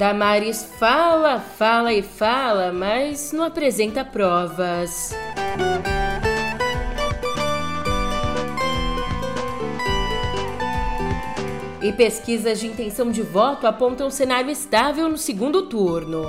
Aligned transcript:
Damares 0.00 0.64
fala, 0.78 1.38
fala 1.38 1.92
e 1.92 2.00
fala, 2.00 2.72
mas 2.72 3.32
não 3.32 3.44
apresenta 3.44 4.02
provas. 4.02 5.14
E 11.82 11.92
pesquisas 11.92 12.58
de 12.58 12.68
intenção 12.68 13.10
de 13.10 13.20
voto 13.20 13.66
apontam 13.66 14.06
um 14.06 14.10
cenário 14.10 14.50
estável 14.50 15.06
no 15.06 15.18
segundo 15.18 15.66
turno. 15.66 16.22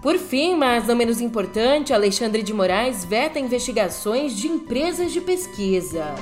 Por 0.00 0.16
fim, 0.16 0.56
mas 0.56 0.86
não 0.86 0.96
menos 0.96 1.20
importante, 1.20 1.92
Alexandre 1.92 2.42
de 2.42 2.54
Moraes 2.54 3.04
veta 3.04 3.38
investigações 3.38 4.34
de 4.34 4.48
empresas 4.48 5.12
de 5.12 5.20
pesquisa. 5.20 6.14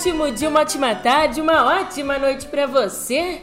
Ótimo 0.00 0.32
dia, 0.32 0.48
uma 0.48 0.60
ótima 0.60 0.94
tarde, 0.94 1.42
uma 1.42 1.78
ótima 1.78 2.18
noite 2.18 2.46
para 2.46 2.66
você. 2.66 3.42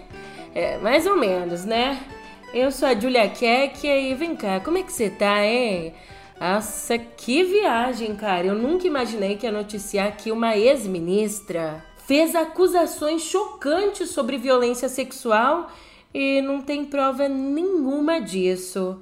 É, 0.55 0.79
mais 0.79 1.05
ou 1.05 1.15
menos, 1.15 1.63
né? 1.63 2.03
Eu 2.51 2.71
sou 2.71 2.87
a 2.87 2.99
Julia 2.99 3.29
Keck 3.29 3.85
e 3.85 4.15
vem 4.15 4.35
cá, 4.35 4.59
como 4.59 4.79
é 4.79 4.81
que 4.81 4.91
você 4.91 5.07
tá, 5.07 5.45
hein? 5.45 5.93
Nossa, 6.41 6.97
que 6.97 7.43
viagem, 7.43 8.15
cara. 8.15 8.47
Eu 8.47 8.55
nunca 8.55 8.87
imaginei 8.87 9.37
que 9.37 9.45
ia 9.45 9.51
noticiar 9.51 10.17
que 10.17 10.31
uma 10.31 10.57
ex-ministra 10.57 11.85
fez 12.07 12.33
acusações 12.33 13.21
chocantes 13.21 14.09
sobre 14.09 14.39
violência 14.39 14.89
sexual 14.89 15.71
e 16.11 16.41
não 16.41 16.59
tem 16.59 16.85
prova 16.85 17.29
nenhuma 17.29 18.19
disso. 18.19 18.99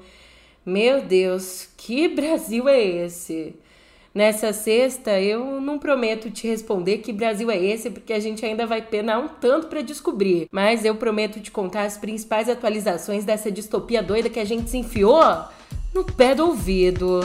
Meu 0.66 1.02
Deus, 1.02 1.70
que 1.78 2.10
Brasil 2.10 2.68
é 2.68 2.82
esse? 2.84 3.56
Nessa 4.16 4.54
sexta, 4.54 5.20
eu 5.20 5.60
não 5.60 5.78
prometo 5.78 6.32
te 6.32 6.48
responder 6.48 7.00
que 7.00 7.12
Brasil 7.12 7.52
é 7.52 7.62
esse, 7.62 7.90
porque 7.90 8.14
a 8.14 8.20
gente 8.20 8.46
ainda 8.46 8.66
vai 8.66 8.82
penar 8.82 9.20
um 9.20 9.28
tanto 9.28 9.68
para 9.68 9.82
descobrir. 9.82 10.48
Mas 10.50 10.86
eu 10.86 10.96
prometo 10.96 11.42
te 11.42 11.52
contar 11.52 11.84
as 11.84 11.98
principais 11.98 12.48
atualizações 12.48 13.26
dessa 13.26 13.52
distopia 13.52 14.02
doida 14.02 14.30
que 14.30 14.40
a 14.40 14.46
gente 14.46 14.70
se 14.70 14.78
enfiou 14.78 15.22
no 15.94 16.06
pé 16.06 16.34
do 16.34 16.46
ouvido. 16.46 17.20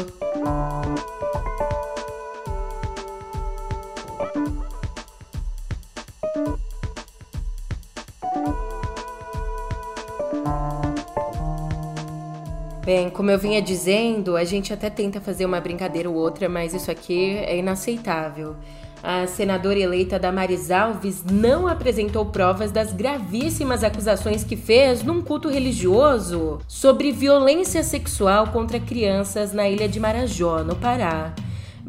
Bem, 12.84 13.10
como 13.10 13.30
eu 13.30 13.38
vinha 13.38 13.60
dizendo, 13.60 14.36
a 14.36 14.44
gente 14.44 14.72
até 14.72 14.88
tenta 14.88 15.20
fazer 15.20 15.44
uma 15.44 15.60
brincadeira 15.60 16.08
ou 16.08 16.16
outra, 16.16 16.48
mas 16.48 16.72
isso 16.72 16.90
aqui 16.90 17.36
é 17.36 17.58
inaceitável. 17.58 18.56
A 19.02 19.26
senadora 19.26 19.78
eleita 19.78 20.18
Damares 20.18 20.70
Alves 20.70 21.22
não 21.24 21.66
apresentou 21.66 22.26
provas 22.26 22.70
das 22.70 22.92
gravíssimas 22.92 23.84
acusações 23.84 24.44
que 24.44 24.56
fez 24.56 25.02
num 25.02 25.20
culto 25.22 25.48
religioso 25.48 26.58
sobre 26.66 27.12
violência 27.12 27.82
sexual 27.82 28.48
contra 28.48 28.80
crianças 28.80 29.52
na 29.52 29.68
ilha 29.68 29.88
de 29.88 30.00
Marajó, 30.00 30.62
no 30.64 30.74
Pará. 30.74 31.34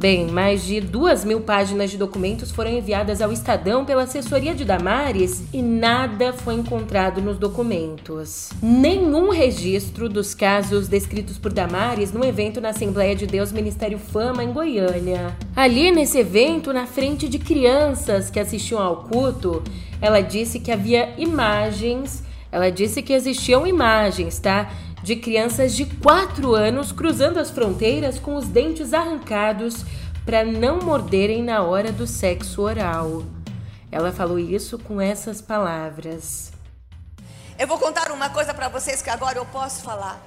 Bem, 0.01 0.25
mais 0.25 0.63
de 0.63 0.81
duas 0.81 1.23
mil 1.23 1.41
páginas 1.41 1.91
de 1.91 1.95
documentos 1.95 2.49
foram 2.49 2.71
enviadas 2.71 3.21
ao 3.21 3.31
Estadão 3.31 3.85
pela 3.85 4.01
assessoria 4.01 4.55
de 4.55 4.65
Damares 4.65 5.43
e 5.53 5.61
nada 5.61 6.33
foi 6.33 6.55
encontrado 6.55 7.21
nos 7.21 7.37
documentos. 7.37 8.49
Nenhum 8.63 9.29
registro 9.29 10.09
dos 10.09 10.33
casos 10.33 10.87
descritos 10.87 11.37
por 11.37 11.53
Damares 11.53 12.11
no 12.11 12.25
evento 12.25 12.59
na 12.59 12.69
Assembleia 12.69 13.15
de 13.15 13.27
Deus 13.27 13.51
Ministério 13.51 13.99
Fama 13.99 14.43
em 14.43 14.51
Goiânia. 14.51 15.37
Ali 15.55 15.91
nesse 15.91 16.17
evento, 16.17 16.73
na 16.73 16.87
frente 16.87 17.29
de 17.29 17.37
crianças 17.37 18.31
que 18.31 18.39
assistiam 18.39 18.81
ao 18.81 19.03
culto, 19.03 19.61
ela 20.01 20.21
disse 20.21 20.59
que 20.59 20.71
havia 20.71 21.13
imagens, 21.15 22.23
ela 22.51 22.71
disse 22.71 23.03
que 23.03 23.13
existiam 23.13 23.67
imagens, 23.67 24.39
tá? 24.39 24.67
De 25.03 25.15
crianças 25.15 25.75
de 25.75 25.85
4 25.85 26.53
anos 26.53 26.91
cruzando 26.91 27.39
as 27.39 27.49
fronteiras 27.49 28.19
com 28.19 28.35
os 28.35 28.47
dentes 28.47 28.93
arrancados 28.93 29.83
para 30.25 30.43
não 30.45 30.79
morderem 30.79 31.43
na 31.43 31.61
hora 31.63 31.91
do 31.91 32.05
sexo 32.05 32.61
oral. 32.61 33.23
Ela 33.91 34.11
falou 34.11 34.37
isso 34.37 34.77
com 34.77 35.01
essas 35.01 35.41
palavras. 35.41 36.51
Eu 37.57 37.67
vou 37.67 37.77
contar 37.77 38.11
uma 38.11 38.29
coisa 38.29 38.53
para 38.53 38.69
vocês 38.69 39.01
que 39.01 39.09
agora 39.09 39.37
eu 39.37 39.45
posso 39.45 39.81
falar. 39.81 40.21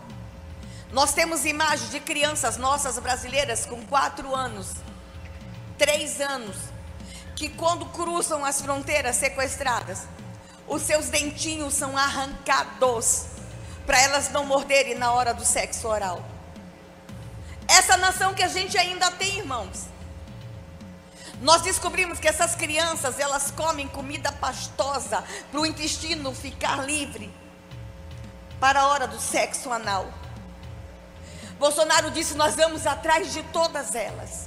Nós 0.92 1.12
temos 1.12 1.44
imagens 1.44 1.90
de 1.90 2.00
crianças 2.00 2.56
nossas 2.56 2.98
brasileiras 2.98 3.66
com 3.66 3.82
4 3.86 4.34
anos, 4.34 4.74
3 5.78 6.20
anos, 6.20 6.56
que 7.34 7.48
quando 7.48 7.86
cruzam 7.86 8.44
as 8.44 8.60
fronteiras 8.60 9.16
sequestradas, 9.16 10.06
os 10.68 10.82
seus 10.82 11.08
dentinhos 11.08 11.74
são 11.74 11.96
arrancados 11.96 13.33
para 13.86 14.00
elas 14.00 14.30
não 14.30 14.44
morderem 14.44 14.94
na 14.94 15.12
hora 15.12 15.34
do 15.34 15.44
sexo 15.44 15.88
oral. 15.88 16.24
Essa 17.68 17.96
nação 17.96 18.34
que 18.34 18.42
a 18.42 18.48
gente 18.48 18.76
ainda 18.76 19.10
tem, 19.10 19.38
irmãos. 19.38 19.86
Nós 21.40 21.62
descobrimos 21.62 22.18
que 22.18 22.28
essas 22.28 22.54
crianças, 22.54 23.18
elas 23.18 23.50
comem 23.50 23.88
comida 23.88 24.30
pastosa 24.32 25.24
para 25.50 25.60
o 25.60 25.66
intestino 25.66 26.34
ficar 26.34 26.84
livre 26.84 27.32
para 28.60 28.80
a 28.80 28.86
hora 28.86 29.06
do 29.06 29.20
sexo 29.20 29.70
anal. 29.72 30.08
Bolsonaro 31.58 32.10
disse: 32.10 32.34
Nós 32.34 32.54
vamos 32.54 32.86
atrás 32.86 33.32
de 33.32 33.42
todas 33.44 33.94
elas. 33.94 34.46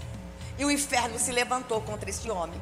E 0.58 0.66
o 0.66 0.72
inferno 0.72 1.20
se 1.20 1.32
levantou 1.32 1.82
contra 1.82 2.10
esse 2.10 2.32
homem. 2.32 2.60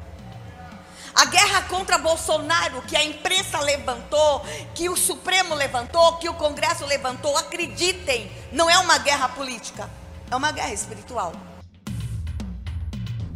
A 1.16 1.24
guerra 1.24 1.62
contra 1.62 1.96
Bolsonaro, 1.96 2.82
que 2.82 2.94
a 2.94 3.02
imprensa 3.02 3.58
levantou, 3.60 4.44
que 4.74 4.90
o 4.90 4.96
Supremo 4.96 5.54
levantou, 5.54 6.18
que 6.18 6.28
o 6.28 6.34
Congresso 6.34 6.84
levantou, 6.84 7.34
acreditem, 7.38 8.30
não 8.52 8.68
é 8.68 8.76
uma 8.78 8.98
guerra 8.98 9.30
política, 9.30 9.88
é 10.30 10.36
uma 10.36 10.52
guerra 10.52 10.74
espiritual. 10.74 11.32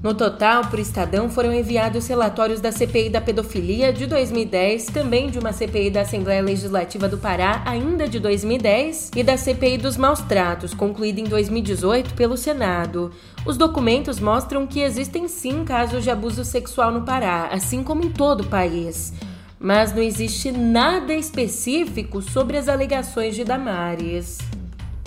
No 0.03 0.15
total, 0.15 0.65
por 0.65 0.79
Estadão 0.79 1.29
foram 1.29 1.53
enviados 1.53 2.07
relatórios 2.07 2.59
da 2.59 2.73
CPI 2.73 3.11
da 3.11 3.21
pedofilia 3.21 3.93
de 3.93 4.07
2010, 4.07 4.87
também 4.87 5.29
de 5.29 5.39
uma 5.39 5.53
CPI 5.53 5.91
da 5.91 6.01
Assembleia 6.01 6.41
Legislativa 6.41 7.07
do 7.07 7.19
Pará, 7.19 7.63
ainda 7.67 8.09
de 8.09 8.19
2010, 8.19 9.11
e 9.15 9.23
da 9.23 9.37
CPI 9.37 9.77
dos 9.77 9.99
maus 9.99 10.21
tratos, 10.21 10.73
concluída 10.73 11.21
em 11.21 11.25
2018 11.25 12.15
pelo 12.15 12.39
Senado. 12.39 13.13
Os 13.45 13.59
documentos 13.59 14.19
mostram 14.19 14.67
que 14.67 14.81
existem 14.81 15.29
sim 15.29 15.65
casos 15.65 16.03
de 16.03 16.11
abuso 16.11 16.47
sexual 16.47 16.91
no 16.91 17.03
Pará, 17.03 17.51
assim 17.53 17.85
como 17.85 18.03
em 18.03 18.09
todo 18.09 18.41
o 18.41 18.49
país. 18.49 19.13
Mas 19.59 19.95
não 19.95 20.01
existe 20.01 20.51
nada 20.51 21.13
específico 21.13 22.23
sobre 22.23 22.57
as 22.57 22.69
alegações 22.69 23.35
de 23.35 23.45
Damares. 23.45 24.39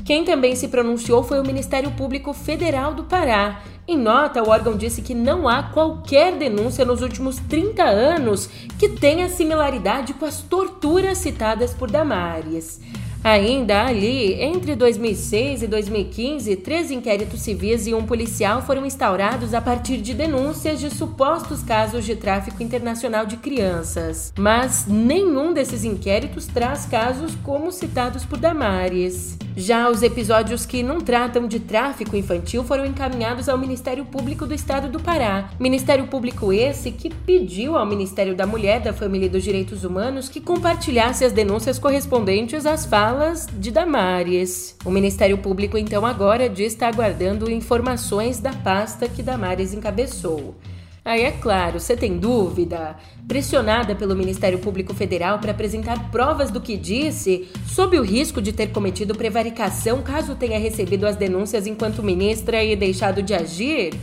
Quem 0.06 0.26
também 0.26 0.54
se 0.54 0.68
pronunciou 0.68 1.24
foi 1.24 1.40
o 1.40 1.46
Ministério 1.46 1.90
Público 1.92 2.34
Federal 2.34 2.94
do 2.94 3.06
Pará. 3.06 3.62
Em 3.86 3.98
nota, 3.98 4.42
o 4.42 4.50
órgão 4.50 4.78
disse 4.78 5.02
que 5.02 5.14
não 5.14 5.48
há 5.48 5.64
qualquer 5.64 6.38
denúncia 6.38 6.86
nos 6.86 7.02
últimos 7.02 7.38
30 7.50 7.84
anos 7.84 8.50
que 8.80 8.88
tenha 8.88 9.28
similaridade 9.28 10.14
com 10.14 10.26
as 10.26 10.42
torturas 10.42 11.18
citadas 11.18 11.74
por 11.74 11.92
Damares. 11.92 12.80
Ainda 13.24 13.86
ali, 13.86 14.34
entre 14.42 14.76
2006 14.76 15.64
e 15.64 15.68
2015, 15.68 16.58
três 16.58 16.92
inquéritos 16.92 17.40
civis 17.40 17.88
e 17.88 17.94
um 17.94 18.06
policial 18.06 18.62
foram 18.62 18.86
instaurados 18.86 19.54
a 19.54 19.62
partir 19.62 19.98
de 19.98 20.14
denúncias 20.14 20.78
de 20.78 20.90
supostos 20.90 21.64
casos 21.64 22.04
de 22.04 22.18
tráfico 22.18 22.62
internacional 22.62 23.26
de 23.26 23.38
crianças. 23.38 24.34
Mas 24.38 24.88
nenhum 24.88 25.54
desses 25.54 25.86
inquéritos 25.86 26.48
traz 26.48 26.86
casos 26.86 27.34
como 27.44 27.72
citados 27.72 28.26
por 28.26 28.38
Damares. 28.38 29.38
Já 29.56 29.88
os 29.88 30.02
episódios 30.02 30.66
que 30.66 30.82
não 30.82 31.00
tratam 31.00 31.48
de 31.48 31.60
tráfico 31.60 32.18
infantil 32.18 32.64
foram 32.64 32.86
encaminhados 32.86 33.48
ao 33.48 33.58
Ministério 33.58 34.04
Público 34.04 34.48
do 34.48 34.54
Estado 34.54 34.90
do 34.90 35.00
Pará. 35.00 35.52
Ministério 35.60 36.08
Público 36.08 36.52
esse 36.52 36.92
que 36.92 37.10
pediu 37.10 37.78
ao 37.78 37.86
Ministério 37.86 38.36
da 38.36 38.48
Mulher, 38.48 38.82
da 38.82 38.92
Família 38.92 39.28
e 39.28 39.30
dos 39.30 39.44
Direitos 39.44 39.84
Humanos 39.84 40.28
que 40.28 40.42
compartilhasse 40.42 41.24
as 41.24 41.32
denúncias 41.32 41.78
correspondentes 41.78 42.66
às 42.66 42.86
falas 42.86 43.48
de 43.54 43.70
Damares. 43.70 44.76
O 44.84 44.90
Ministério 44.90 45.38
Público 45.38 45.78
então 45.78 46.04
agora 46.04 46.50
diz 46.50 46.74
estar 46.74 46.88
aguardando 46.88 47.52
informações 47.52 48.40
da 48.40 48.54
pasta 48.54 49.08
que 49.08 49.22
Damares 49.22 49.74
encabeçou. 49.74 50.56
Aí 51.06 51.24
é 51.24 51.32
claro, 51.32 51.82
você 51.82 51.98
tem 51.98 52.18
dúvida? 52.18 52.96
Pressionada 53.28 53.94
pelo 53.94 54.16
Ministério 54.16 54.58
Público 54.60 54.94
Federal 54.94 55.38
para 55.38 55.52
apresentar 55.52 56.10
provas 56.10 56.50
do 56.50 56.62
que 56.62 56.78
disse, 56.78 57.52
sob 57.66 58.00
o 58.00 58.04
risco 58.04 58.42
de 58.42 58.54
ter 58.54 58.68
cometido 58.68 59.14
prevaricação 59.14 60.02
caso 60.02 60.34
tenha 60.34 60.58
recebido 60.58 61.06
as 61.06 61.18
denúncias 61.18 61.68
enquanto 61.68 62.02
ministra 62.02 62.64
e 62.64 62.74
deixado 62.74 63.22
de 63.22 63.34
agir? 63.34 63.94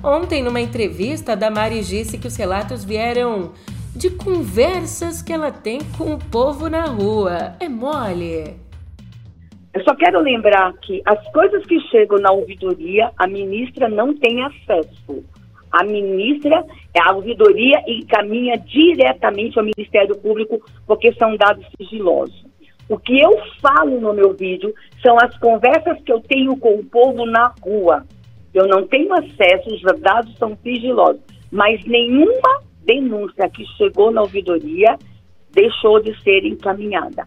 Ontem, 0.00 0.44
numa 0.44 0.60
entrevista, 0.60 1.34
Damares 1.34 1.88
disse 1.88 2.18
que 2.18 2.28
os 2.28 2.36
relatos 2.36 2.84
vieram 2.84 3.52
de 3.96 4.10
conversas 4.10 5.22
que 5.22 5.32
ela 5.32 5.50
tem 5.50 5.80
com 5.98 6.14
o 6.14 6.18
povo 6.18 6.68
na 6.68 6.84
rua. 6.84 7.56
É 7.58 7.68
mole. 7.68 8.54
Eu 9.72 9.82
só 9.82 9.92
quero 9.96 10.20
lembrar 10.20 10.72
que 10.74 11.02
as 11.04 11.32
coisas 11.32 11.66
que 11.66 11.80
chegam 11.90 12.18
na 12.18 12.30
ouvidoria, 12.30 13.10
a 13.18 13.26
ministra 13.26 13.88
não 13.88 14.16
tem 14.16 14.40
acesso. 14.44 15.24
A 15.74 15.82
ministra, 15.82 16.64
a 17.02 17.12
ouvidoria 17.12 17.82
encaminha 17.88 18.56
diretamente 18.56 19.58
ao 19.58 19.64
Ministério 19.64 20.16
Público, 20.16 20.64
porque 20.86 21.12
são 21.14 21.36
dados 21.36 21.66
sigilosos. 21.76 22.46
O 22.88 22.96
que 22.96 23.18
eu 23.18 23.32
falo 23.60 24.00
no 24.00 24.12
meu 24.12 24.34
vídeo 24.34 24.72
são 25.02 25.16
as 25.20 25.36
conversas 25.38 26.00
que 26.02 26.12
eu 26.12 26.20
tenho 26.20 26.56
com 26.58 26.76
o 26.76 26.84
povo 26.84 27.26
na 27.26 27.52
rua. 27.60 28.04
Eu 28.54 28.68
não 28.68 28.86
tenho 28.86 29.12
acesso, 29.14 29.74
os 29.74 29.82
dados 30.00 30.36
são 30.38 30.56
sigilosos. 30.62 31.20
Mas 31.50 31.84
nenhuma 31.86 32.62
denúncia 32.84 33.48
que 33.48 33.66
chegou 33.76 34.12
na 34.12 34.22
ouvidoria 34.22 34.96
deixou 35.50 36.00
de 36.00 36.16
ser 36.22 36.44
encaminhada. 36.44 37.26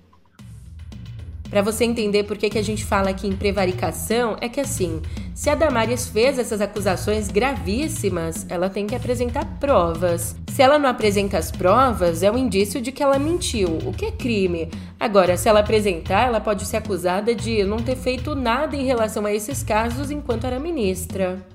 Para 1.49 1.61
você 1.61 1.85
entender 1.85 2.23
por 2.23 2.37
que, 2.37 2.49
que 2.49 2.57
a 2.57 2.63
gente 2.63 2.83
fala 2.83 3.09
aqui 3.09 3.27
em 3.27 3.35
prevaricação, 3.35 4.35
é 4.41 4.49
que 4.49 4.59
assim, 4.59 5.01
se 5.33 5.49
a 5.49 5.55
Damares 5.55 6.07
fez 6.07 6.37
essas 6.37 6.59
acusações 6.59 7.29
gravíssimas, 7.29 8.45
ela 8.49 8.69
tem 8.69 8.85
que 8.85 8.95
apresentar 8.95 9.45
provas. 9.59 10.35
Se 10.49 10.61
ela 10.61 10.77
não 10.77 10.89
apresenta 10.89 11.37
as 11.37 11.49
provas, 11.49 12.21
é 12.21 12.31
um 12.31 12.37
indício 12.37 12.81
de 12.81 12.91
que 12.91 13.01
ela 13.01 13.17
mentiu, 13.17 13.77
o 13.85 13.93
que 13.93 14.05
é 14.05 14.11
crime. 14.11 14.69
Agora, 14.99 15.37
se 15.37 15.47
ela 15.47 15.61
apresentar, 15.61 16.27
ela 16.27 16.41
pode 16.41 16.65
ser 16.65 16.77
acusada 16.77 17.33
de 17.33 17.63
não 17.63 17.77
ter 17.77 17.95
feito 17.95 18.35
nada 18.35 18.75
em 18.75 18.85
relação 18.85 19.25
a 19.25 19.33
esses 19.33 19.63
casos 19.63 20.11
enquanto 20.11 20.45
era 20.45 20.59
ministra. 20.59 21.45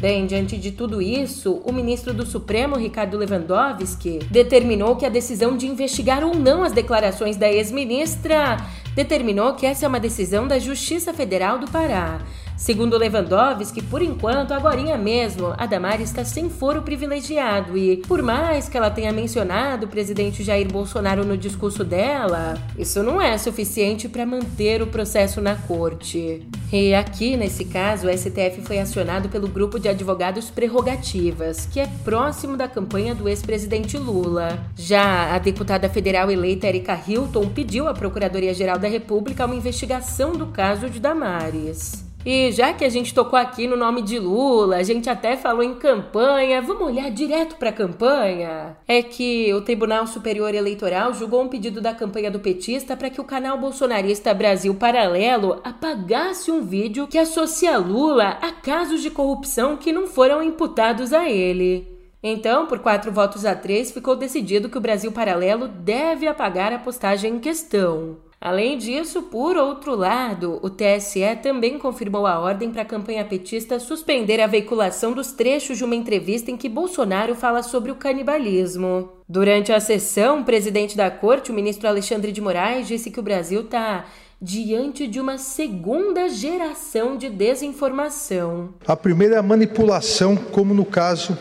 Bem, 0.00 0.24
diante 0.24 0.56
de 0.56 0.72
tudo 0.72 1.02
isso, 1.02 1.60
o 1.62 1.70
ministro 1.70 2.14
do 2.14 2.24
Supremo, 2.24 2.78
Ricardo 2.78 3.18
Lewandowski, 3.18 4.18
determinou 4.30 4.96
que 4.96 5.04
a 5.04 5.10
decisão 5.10 5.58
de 5.58 5.66
investigar 5.66 6.24
ou 6.24 6.34
não 6.34 6.64
as 6.64 6.72
declarações 6.72 7.36
da 7.36 7.52
ex-ministra 7.52 8.56
determinou 9.02 9.54
que 9.54 9.64
essa 9.64 9.86
é 9.86 9.88
uma 9.88 9.98
decisão 9.98 10.46
da 10.46 10.58
Justiça 10.58 11.14
Federal 11.14 11.58
do 11.58 11.70
Pará. 11.70 12.20
Segundo 12.60 12.98
Lewandowski, 12.98 13.82
por 13.82 14.02
enquanto, 14.02 14.52
agora 14.52 14.98
mesmo, 14.98 15.54
a 15.56 15.64
Damares 15.64 16.10
está 16.10 16.26
sem 16.26 16.50
foro 16.50 16.82
privilegiado 16.82 17.76
e, 17.76 17.96
por 18.06 18.22
mais 18.22 18.68
que 18.68 18.76
ela 18.76 18.90
tenha 18.90 19.10
mencionado 19.14 19.86
o 19.86 19.88
presidente 19.88 20.44
Jair 20.44 20.70
Bolsonaro 20.70 21.24
no 21.24 21.38
discurso 21.38 21.82
dela, 21.82 22.58
isso 22.78 23.02
não 23.02 23.20
é 23.20 23.38
suficiente 23.38 24.10
para 24.10 24.26
manter 24.26 24.82
o 24.82 24.86
processo 24.86 25.40
na 25.40 25.56
corte. 25.56 26.46
E 26.70 26.94
aqui, 26.94 27.34
nesse 27.34 27.64
caso, 27.64 28.06
o 28.06 28.12
STF 28.12 28.60
foi 28.62 28.78
acionado 28.78 29.30
pelo 29.30 29.48
grupo 29.48 29.80
de 29.80 29.88
advogados 29.88 30.50
Prerrogativas, 30.50 31.64
que 31.64 31.80
é 31.80 31.86
próximo 32.04 32.58
da 32.58 32.68
campanha 32.68 33.14
do 33.14 33.26
ex-presidente 33.26 33.96
Lula. 33.96 34.66
Já 34.76 35.34
a 35.34 35.38
deputada 35.38 35.88
federal 35.88 36.30
eleita 36.30 36.66
Erika 36.66 37.00
Hilton 37.08 37.48
pediu 37.48 37.88
à 37.88 37.94
Procuradoria-Geral 37.94 38.78
da 38.78 38.86
República 38.86 39.46
uma 39.46 39.56
investigação 39.56 40.32
do 40.32 40.48
caso 40.48 40.90
de 40.90 41.00
Damares. 41.00 42.09
E 42.24 42.52
já 42.52 42.74
que 42.74 42.84
a 42.84 42.88
gente 42.90 43.14
tocou 43.14 43.38
aqui 43.38 43.66
no 43.66 43.78
nome 43.78 44.02
de 44.02 44.18
Lula, 44.18 44.76
a 44.76 44.82
gente 44.82 45.08
até 45.08 45.38
falou 45.38 45.62
em 45.62 45.74
campanha, 45.76 46.60
vamos 46.60 46.86
olhar 46.86 47.10
direto 47.10 47.56
para 47.56 47.70
a 47.70 47.72
campanha? 47.72 48.76
É 48.86 49.02
que 49.02 49.52
o 49.54 49.62
Tribunal 49.62 50.06
Superior 50.06 50.54
Eleitoral 50.54 51.14
julgou 51.14 51.42
um 51.42 51.48
pedido 51.48 51.80
da 51.80 51.94
campanha 51.94 52.30
do 52.30 52.38
petista 52.38 52.94
para 52.94 53.08
que 53.08 53.22
o 53.22 53.24
canal 53.24 53.56
bolsonarista 53.56 54.34
Brasil 54.34 54.74
Paralelo 54.74 55.60
apagasse 55.64 56.50
um 56.50 56.60
vídeo 56.60 57.06
que 57.06 57.16
associa 57.16 57.78
Lula 57.78 58.36
a 58.42 58.52
casos 58.52 59.00
de 59.00 59.10
corrupção 59.10 59.78
que 59.78 59.90
não 59.90 60.06
foram 60.06 60.42
imputados 60.42 61.14
a 61.14 61.26
ele. 61.26 61.88
Então, 62.22 62.66
por 62.66 62.80
quatro 62.80 63.10
votos 63.10 63.46
a 63.46 63.54
três, 63.54 63.90
ficou 63.90 64.14
decidido 64.14 64.68
que 64.68 64.76
o 64.76 64.80
Brasil 64.80 65.10
Paralelo 65.10 65.66
deve 65.68 66.26
apagar 66.26 66.70
a 66.70 66.78
postagem 66.78 67.36
em 67.36 67.38
questão. 67.38 68.18
Além 68.40 68.78
disso, 68.78 69.24
por 69.24 69.54
outro 69.58 69.94
lado, 69.94 70.58
o 70.62 70.70
TSE 70.70 71.36
também 71.42 71.78
confirmou 71.78 72.26
a 72.26 72.38
ordem 72.38 72.70
para 72.70 72.80
a 72.80 72.86
campanha 72.86 73.22
petista 73.22 73.78
suspender 73.78 74.40
a 74.40 74.46
veiculação 74.46 75.12
dos 75.12 75.30
trechos 75.32 75.76
de 75.76 75.84
uma 75.84 75.94
entrevista 75.94 76.50
em 76.50 76.56
que 76.56 76.66
Bolsonaro 76.66 77.34
fala 77.34 77.62
sobre 77.62 77.92
o 77.92 77.96
canibalismo. 77.96 79.10
Durante 79.28 79.74
a 79.74 79.78
sessão, 79.78 80.40
o 80.40 80.44
presidente 80.44 80.96
da 80.96 81.10
corte, 81.10 81.50
o 81.50 81.54
ministro 81.54 81.86
Alexandre 81.86 82.32
de 82.32 82.40
Moraes, 82.40 82.88
disse 82.88 83.10
que 83.10 83.20
o 83.20 83.22
Brasil 83.22 83.60
está 83.60 84.06
diante 84.40 85.06
de 85.06 85.20
uma 85.20 85.36
segunda 85.36 86.26
geração 86.30 87.18
de 87.18 87.28
desinformação. 87.28 88.70
A 88.86 88.96
primeira 88.96 89.34
é 89.34 89.38
a 89.38 89.42
manipulação, 89.42 90.34
como 90.34 90.72
no 90.72 90.86
caso 90.86 91.36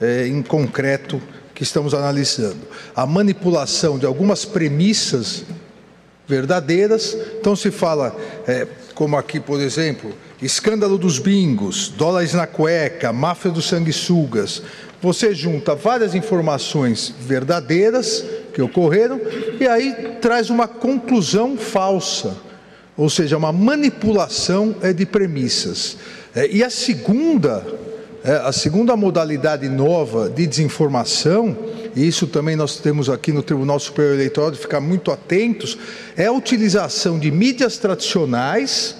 é, 0.00 0.26
em 0.26 0.42
concreto 0.42 1.20
que 1.54 1.62
estamos 1.62 1.92
analisando. 1.92 2.66
A 2.96 3.04
manipulação 3.04 3.98
de 3.98 4.06
algumas 4.06 4.46
premissas 4.46 5.44
verdadeiras. 6.30 7.16
Então 7.38 7.56
se 7.56 7.70
fala, 7.70 8.16
é, 8.46 8.66
como 8.94 9.16
aqui, 9.16 9.40
por 9.40 9.60
exemplo, 9.60 10.14
escândalo 10.40 10.96
dos 10.96 11.18
bingos, 11.18 11.88
dólares 11.88 12.32
na 12.32 12.46
cueca, 12.46 13.12
máfia 13.12 13.50
dos 13.50 13.66
sanguessugas. 13.66 14.62
Você 15.02 15.34
junta 15.34 15.74
várias 15.74 16.14
informações 16.14 17.12
verdadeiras 17.20 18.24
que 18.54 18.62
ocorreram 18.62 19.20
e 19.58 19.66
aí 19.66 20.16
traz 20.20 20.50
uma 20.50 20.68
conclusão 20.68 21.56
falsa, 21.56 22.36
ou 22.96 23.08
seja, 23.08 23.36
uma 23.36 23.52
manipulação 23.52 24.76
é, 24.82 24.92
de 24.92 25.06
premissas. 25.06 25.96
É, 26.34 26.46
e 26.48 26.62
a 26.62 26.70
segunda, 26.70 27.66
é, 28.22 28.32
a 28.32 28.52
segunda 28.52 28.94
modalidade 28.94 29.68
nova 29.68 30.28
de 30.28 30.46
desinformação 30.46 31.56
isso 31.96 32.26
também 32.26 32.56
nós 32.56 32.76
temos 32.76 33.08
aqui 33.08 33.32
no 33.32 33.42
Tribunal 33.42 33.78
Superior 33.78 34.14
Eleitoral 34.14 34.50
de 34.50 34.58
ficar 34.58 34.80
muito 34.80 35.10
atentos, 35.10 35.78
é 36.16 36.26
a 36.26 36.32
utilização 36.32 37.18
de 37.18 37.30
mídias 37.30 37.78
tradicionais 37.78 38.96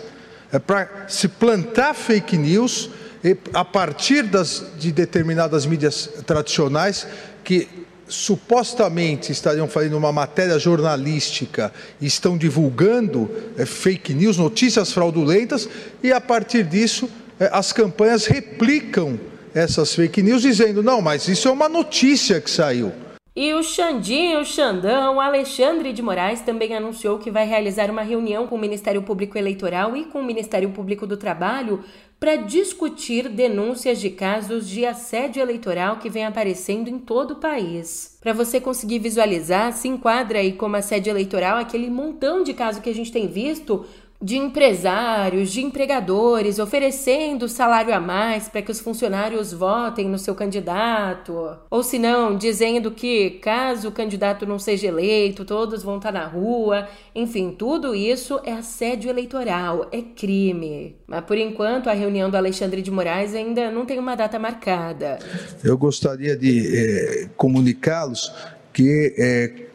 é, 0.53 0.59
para 0.59 1.07
se 1.09 1.29
plantar 1.29 1.95
fake 1.95 2.37
news 2.37 2.91
e, 3.23 3.37
a 3.53 3.65
partir 3.65 4.23
das, 4.23 4.65
de 4.79 4.91
determinadas 4.91 5.67
mídias 5.67 6.09
tradicionais 6.27 7.07
que 7.45 7.69
supostamente 8.09 9.31
estariam 9.31 9.69
fazendo 9.69 9.97
uma 9.97 10.11
matéria 10.11 10.59
jornalística 10.59 11.73
e 12.01 12.07
estão 12.07 12.37
divulgando 12.37 13.31
é, 13.57 13.65
fake 13.65 14.13
news, 14.13 14.37
notícias 14.37 14.93
fraudulentas, 14.93 15.69
e 16.03 16.13
a 16.13 16.21
partir 16.21 16.65
disso 16.65 17.09
é, 17.39 17.49
as 17.53 17.73
campanhas 17.73 18.27
replicam 18.27 19.19
essas 19.55 19.95
fake 19.95 20.23
news 20.23 20.43
dizendo: 20.43 20.83
não, 20.83 21.01
mas 21.01 21.29
isso 21.29 21.49
é 21.49 21.51
uma 21.51 21.69
notícia 21.69 22.41
que 22.41 22.51
saiu. 22.51 22.93
E 23.35 23.55
o 23.55 23.63
Xandinho, 23.63 24.41
o 24.41 24.45
Xandão, 24.45 25.21
Alexandre 25.21 25.93
de 25.93 26.03
Moraes 26.03 26.41
também 26.41 26.75
anunciou 26.75 27.19
que 27.19 27.31
vai 27.31 27.47
realizar 27.47 27.89
uma 27.89 28.03
reunião 28.03 28.47
com 28.47 28.57
o 28.57 28.59
Ministério 28.59 29.03
Público 29.03 29.39
Eleitoral 29.39 29.97
e 29.97 30.05
com 30.05 30.21
o 30.21 30.25
Ministério 30.25 30.71
Público 30.71 31.07
do 31.07 31.17
Trabalho 31.17 31.85
para 32.21 32.37
discutir 32.37 33.31
denúncias 33.31 33.99
de 33.99 34.11
casos 34.11 34.69
de 34.69 34.85
assédio 34.85 35.41
eleitoral 35.41 35.97
que 35.97 36.11
vem 36.11 36.27
aparecendo 36.27 36.89
em 36.89 36.99
todo 36.99 37.31
o 37.31 37.37
país. 37.37 38.19
Para 38.21 38.35
você 38.35 38.61
conseguir 38.61 38.99
visualizar, 38.99 39.73
se 39.73 39.89
enquadra 39.89 40.41
aí 40.41 40.53
como 40.53 40.77
assédio 40.77 41.11
eleitoral 41.11 41.57
aquele 41.57 41.89
montão 41.89 42.43
de 42.43 42.53
casos 42.53 42.83
que 42.83 42.91
a 42.91 42.95
gente 42.95 43.11
tem 43.11 43.27
visto 43.27 43.87
de 44.23 44.37
empresários, 44.37 45.51
de 45.51 45.63
empregadores 45.63 46.59
oferecendo 46.59 47.49
salário 47.49 47.95
a 47.95 47.99
mais 47.99 48.49
para 48.49 48.61
que 48.61 48.71
os 48.71 48.79
funcionários 48.79 49.51
votem 49.51 50.09
no 50.09 50.19
seu 50.19 50.35
candidato, 50.35 51.57
ou 51.71 51.83
se 51.83 51.99
não, 51.99 52.37
dizendo 52.37 52.91
que 52.91 53.31
caso 53.43 53.89
o 53.89 53.93
candidato 53.93 54.45
não 54.45 54.59
seja 54.59 54.89
eleito, 54.89 55.45
todos 55.45 55.83
vão 55.83 55.97
estar 55.97 56.13
tá 56.13 56.19
na 56.19 56.27
rua. 56.27 56.87
Enfim, 57.15 57.55
tudo 57.57 57.95
isso 57.95 58.39
é 58.45 58.53
assédio 58.53 59.09
eleitoral, 59.09 59.89
é 59.91 60.03
crime. 60.03 60.97
Mas 61.07 61.25
por 61.25 61.39
enquanto 61.39 61.89
a 61.89 61.95
reunião 61.95 62.29
do 62.29 62.37
Alexandre 62.37 62.83
de 62.83 62.91
Moraes 62.91 63.35
ainda 63.35 63.71
não 63.71 63.87
tem 63.87 63.99
uma 63.99 64.15
data 64.15 64.39
marcada. 64.39 65.19
Eu 65.65 65.79
gostaria 65.79 66.37
de 66.37 66.77
é, 66.77 67.29
comunicá-los 67.37 68.31
que 68.73 69.15
é, 69.19 69.70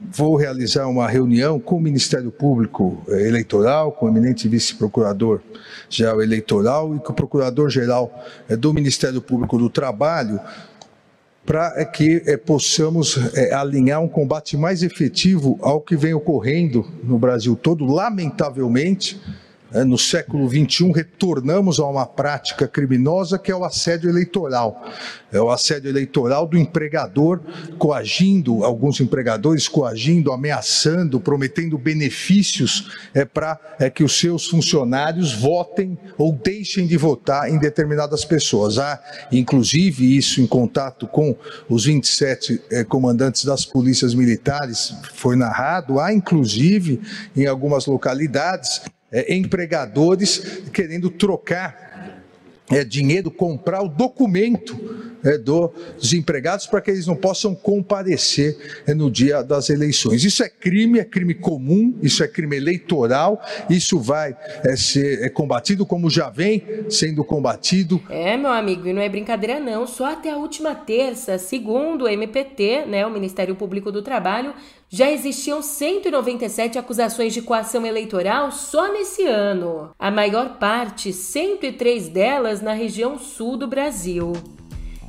vou 0.00 0.36
realizar 0.36 0.86
uma 0.86 1.08
reunião 1.08 1.58
com 1.58 1.76
o 1.76 1.80
Ministério 1.80 2.30
Público 2.30 3.02
eh, 3.08 3.28
Eleitoral, 3.28 3.92
com 3.92 4.06
o 4.06 4.08
eminente 4.08 4.48
vice-procurador-geral 4.48 6.22
eleitoral 6.22 6.96
e 6.96 6.98
com 6.98 7.12
o 7.12 7.14
procurador-geral 7.14 8.24
eh, 8.48 8.56
do 8.56 8.72
Ministério 8.74 9.22
Público 9.22 9.56
do 9.56 9.70
Trabalho, 9.70 10.40
para 11.46 11.74
eh, 11.76 11.84
que 11.84 12.20
possamos 12.44 13.18
alinhar 13.52 14.02
um 14.02 14.08
combate 14.08 14.56
mais 14.56 14.82
efetivo 14.82 15.58
ao 15.62 15.80
que 15.80 15.96
vem 15.96 16.14
ocorrendo 16.14 16.86
no 17.02 17.18
Brasil 17.18 17.56
todo, 17.56 17.84
lamentavelmente, 17.84 19.20
é, 19.20 19.43
no 19.82 19.98
século 19.98 20.48
XXI, 20.48 20.92
retornamos 20.92 21.80
a 21.80 21.86
uma 21.86 22.06
prática 22.06 22.68
criminosa 22.68 23.38
que 23.38 23.50
é 23.50 23.56
o 23.56 23.64
assédio 23.64 24.08
eleitoral. 24.08 24.84
É 25.32 25.40
o 25.40 25.50
assédio 25.50 25.88
eleitoral 25.88 26.46
do 26.46 26.56
empregador 26.56 27.40
coagindo, 27.76 28.62
alguns 28.64 29.00
empregadores 29.00 29.66
coagindo, 29.66 30.32
ameaçando, 30.32 31.18
prometendo 31.18 31.76
benefícios 31.76 32.92
é, 33.12 33.24
para 33.24 33.58
é, 33.80 33.90
que 33.90 34.04
os 34.04 34.16
seus 34.18 34.46
funcionários 34.46 35.32
votem 35.32 35.98
ou 36.16 36.32
deixem 36.32 36.86
de 36.86 36.96
votar 36.96 37.50
em 37.50 37.58
determinadas 37.58 38.24
pessoas. 38.24 38.78
Há, 38.78 39.02
inclusive, 39.32 40.16
isso 40.16 40.40
em 40.40 40.46
contato 40.46 41.06
com 41.08 41.34
os 41.68 41.86
27 41.86 42.62
é, 42.70 42.84
comandantes 42.84 43.44
das 43.44 43.64
polícias 43.64 44.14
militares, 44.14 44.94
foi 45.14 45.34
narrado, 45.34 45.98
há, 45.98 46.12
inclusive, 46.12 47.00
em 47.36 47.46
algumas 47.46 47.86
localidades, 47.86 48.82
é, 49.14 49.34
empregadores 49.34 50.62
querendo 50.72 51.08
trocar 51.08 52.20
é, 52.70 52.82
dinheiro, 52.82 53.30
comprar 53.30 53.82
o 53.82 53.88
documento 53.88 54.76
é, 55.22 55.38
dos 55.38 56.12
empregados 56.12 56.66
para 56.66 56.80
que 56.80 56.90
eles 56.90 57.06
não 57.06 57.16
possam 57.16 57.54
comparecer 57.54 58.82
é, 58.86 58.94
no 58.94 59.10
dia 59.10 59.42
das 59.42 59.70
eleições. 59.70 60.24
Isso 60.24 60.42
é 60.42 60.48
crime, 60.48 60.98
é 60.98 61.04
crime 61.04 61.34
comum, 61.34 61.94
isso 62.02 62.22
é 62.22 62.28
crime 62.28 62.56
eleitoral, 62.56 63.40
isso 63.70 63.98
vai 63.98 64.36
é, 64.64 64.76
ser 64.76 65.22
é, 65.22 65.28
combatido 65.28 65.86
como 65.86 66.10
já 66.10 66.28
vem 66.28 66.62
sendo 66.90 67.24
combatido. 67.24 68.02
É, 68.10 68.36
meu 68.36 68.50
amigo, 68.50 68.86
e 68.86 68.92
não 68.92 69.00
é 69.00 69.08
brincadeira 69.08 69.60
não, 69.60 69.86
só 69.86 70.12
até 70.12 70.30
a 70.30 70.36
última 70.36 70.74
terça, 70.74 71.38
segundo 71.38 72.04
o 72.04 72.08
MPT, 72.08 72.86
né, 72.86 73.06
o 73.06 73.10
Ministério 73.10 73.54
Público 73.54 73.92
do 73.92 74.02
Trabalho, 74.02 74.54
já 74.94 75.10
existiam 75.10 75.60
197 75.60 76.78
acusações 76.78 77.34
de 77.34 77.42
coação 77.42 77.84
eleitoral 77.84 78.52
só 78.52 78.92
nesse 78.92 79.26
ano. 79.26 79.90
A 79.98 80.08
maior 80.08 80.50
parte, 80.50 81.12
103 81.12 82.08
delas, 82.10 82.60
na 82.60 82.74
região 82.74 83.18
sul 83.18 83.56
do 83.56 83.66
Brasil. 83.66 84.32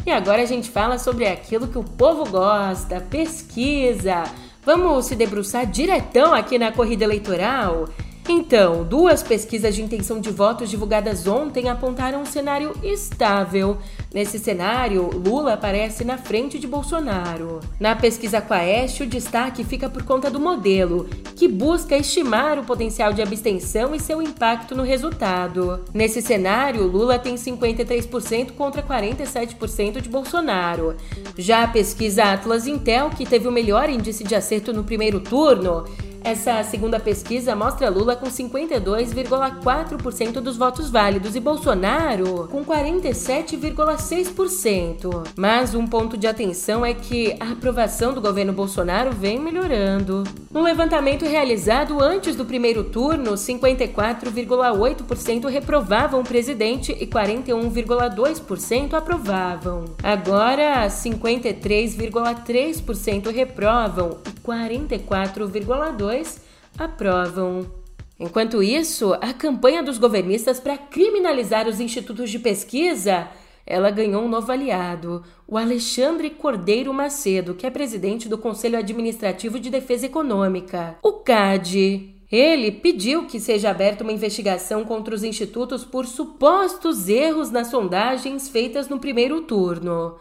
E 0.03 0.09
agora 0.09 0.41
a 0.41 0.45
gente 0.45 0.71
fala 0.71 0.97
sobre 0.97 1.27
aquilo 1.27 1.67
que 1.67 1.77
o 1.77 1.83
povo 1.83 2.27
gosta, 2.27 2.99
pesquisa. 2.99 4.23
Vamos 4.63 5.05
se 5.05 5.15
debruçar 5.15 5.67
diretão 5.67 6.33
aqui 6.33 6.57
na 6.57 6.71
corrida 6.71 7.03
eleitoral? 7.03 7.87
Então, 8.27 8.83
duas 8.83 9.21
pesquisas 9.21 9.75
de 9.75 9.83
intenção 9.83 10.19
de 10.19 10.31
votos 10.31 10.67
divulgadas 10.67 11.27
ontem 11.27 11.69
apontaram 11.69 12.23
um 12.23 12.25
cenário 12.25 12.73
estável. 12.81 13.77
Nesse 14.11 14.39
cenário, 14.39 15.11
Lula 15.13 15.53
aparece 15.53 16.03
na 16.03 16.17
frente 16.17 16.57
de 16.57 16.65
Bolsonaro. 16.65 17.59
Na 17.79 17.95
pesquisa 17.95 18.41
Quaest, 18.41 19.01
o 19.01 19.05
destaque 19.05 19.63
fica 19.63 19.87
por 19.87 20.01
conta 20.01 20.31
do 20.31 20.39
modelo, 20.39 21.07
que 21.35 21.47
busca 21.47 21.95
estimar 21.95 22.57
o 22.57 22.63
potencial 22.63 23.13
de 23.13 23.21
abstenção 23.21 23.93
e 23.93 23.99
seu 23.99 24.19
impacto 24.23 24.73
no 24.73 24.81
resultado. 24.81 25.85
Nesse 25.93 26.19
cenário, 26.19 26.87
Lula 26.87 27.19
tem 27.19 27.35
53% 27.35 28.53
contra 28.53 28.81
47% 28.81 30.01
de 30.01 30.09
Bolsonaro. 30.09 30.95
Já 31.37 31.63
a 31.63 31.67
pesquisa 31.67 32.23
Atlas 32.23 32.65
Intel, 32.65 33.11
que 33.11 33.25
teve 33.25 33.47
o 33.47 33.51
melhor 33.51 33.87
índice 33.87 34.23
de 34.23 34.33
acerto 34.33 34.73
no 34.73 34.83
primeiro 34.83 35.19
turno, 35.19 35.85
essa 36.25 36.61
segunda 36.63 36.99
pesquisa 36.99 37.55
mostra 37.55 37.87
Lula 37.87 38.15
com 38.15 38.25
52,4% 38.25 40.41
dos 40.41 40.57
votos 40.57 40.89
válidos 40.89 41.35
e 41.35 41.39
Bolsonaro 41.39 42.49
com 42.51 42.65
47,6%. 42.65 45.27
Mas 45.37 45.75
um 45.75 45.85
ponto 45.85 46.17
de 46.17 46.25
atenção 46.25 46.83
é 46.83 46.95
que 46.95 47.37
a 47.39 47.51
aprovação 47.51 48.11
do 48.11 48.19
governo 48.19 48.53
Bolsonaro 48.53 49.11
vem 49.11 49.39
melhorando. 49.39 50.23
No 50.49 50.63
levantamento 50.63 51.25
realizado 51.25 52.01
antes 52.01 52.35
do 52.35 52.43
primeiro 52.43 52.85
turno, 52.85 53.33
54,8% 53.33 55.47
reprovavam 55.47 56.21
o 56.21 56.23
presidente 56.23 56.91
e 56.99 57.05
41,2% 57.05 58.95
aprovavam. 58.95 59.85
Agora, 60.01 60.87
53,3% 60.87 63.31
reprovam 63.31 64.17
e 64.25 64.31
44,2% 64.41 66.14
aprovam. 66.77 67.65
Enquanto 68.19 68.63
isso, 68.63 69.13
a 69.15 69.33
campanha 69.33 69.83
dos 69.83 69.97
governistas 69.97 70.59
para 70.59 70.77
criminalizar 70.77 71.67
os 71.67 71.79
institutos 71.79 72.29
de 72.29 72.39
pesquisa, 72.39 73.27
ela 73.65 73.89
ganhou 73.89 74.23
um 74.23 74.29
novo 74.29 74.51
aliado, 74.51 75.23
o 75.47 75.57
Alexandre 75.57 76.29
Cordeiro 76.29 76.93
Macedo, 76.93 77.55
que 77.55 77.65
é 77.65 77.69
presidente 77.69 78.29
do 78.29 78.37
Conselho 78.37 78.77
Administrativo 78.77 79.59
de 79.59 79.69
Defesa 79.69 80.05
Econômica, 80.05 80.97
o 81.01 81.13
CAD. 81.13 82.11
Ele 82.31 82.71
pediu 82.71 83.25
que 83.25 83.39
seja 83.39 83.69
aberta 83.69 84.03
uma 84.03 84.13
investigação 84.13 84.83
contra 84.83 85.13
os 85.13 85.23
institutos 85.23 85.83
por 85.83 86.05
supostos 86.05 87.07
erros 87.07 87.51
nas 87.51 87.67
sondagens 87.67 88.49
feitas 88.49 88.87
no 88.87 88.99
primeiro 88.99 89.41
turno. 89.41 90.15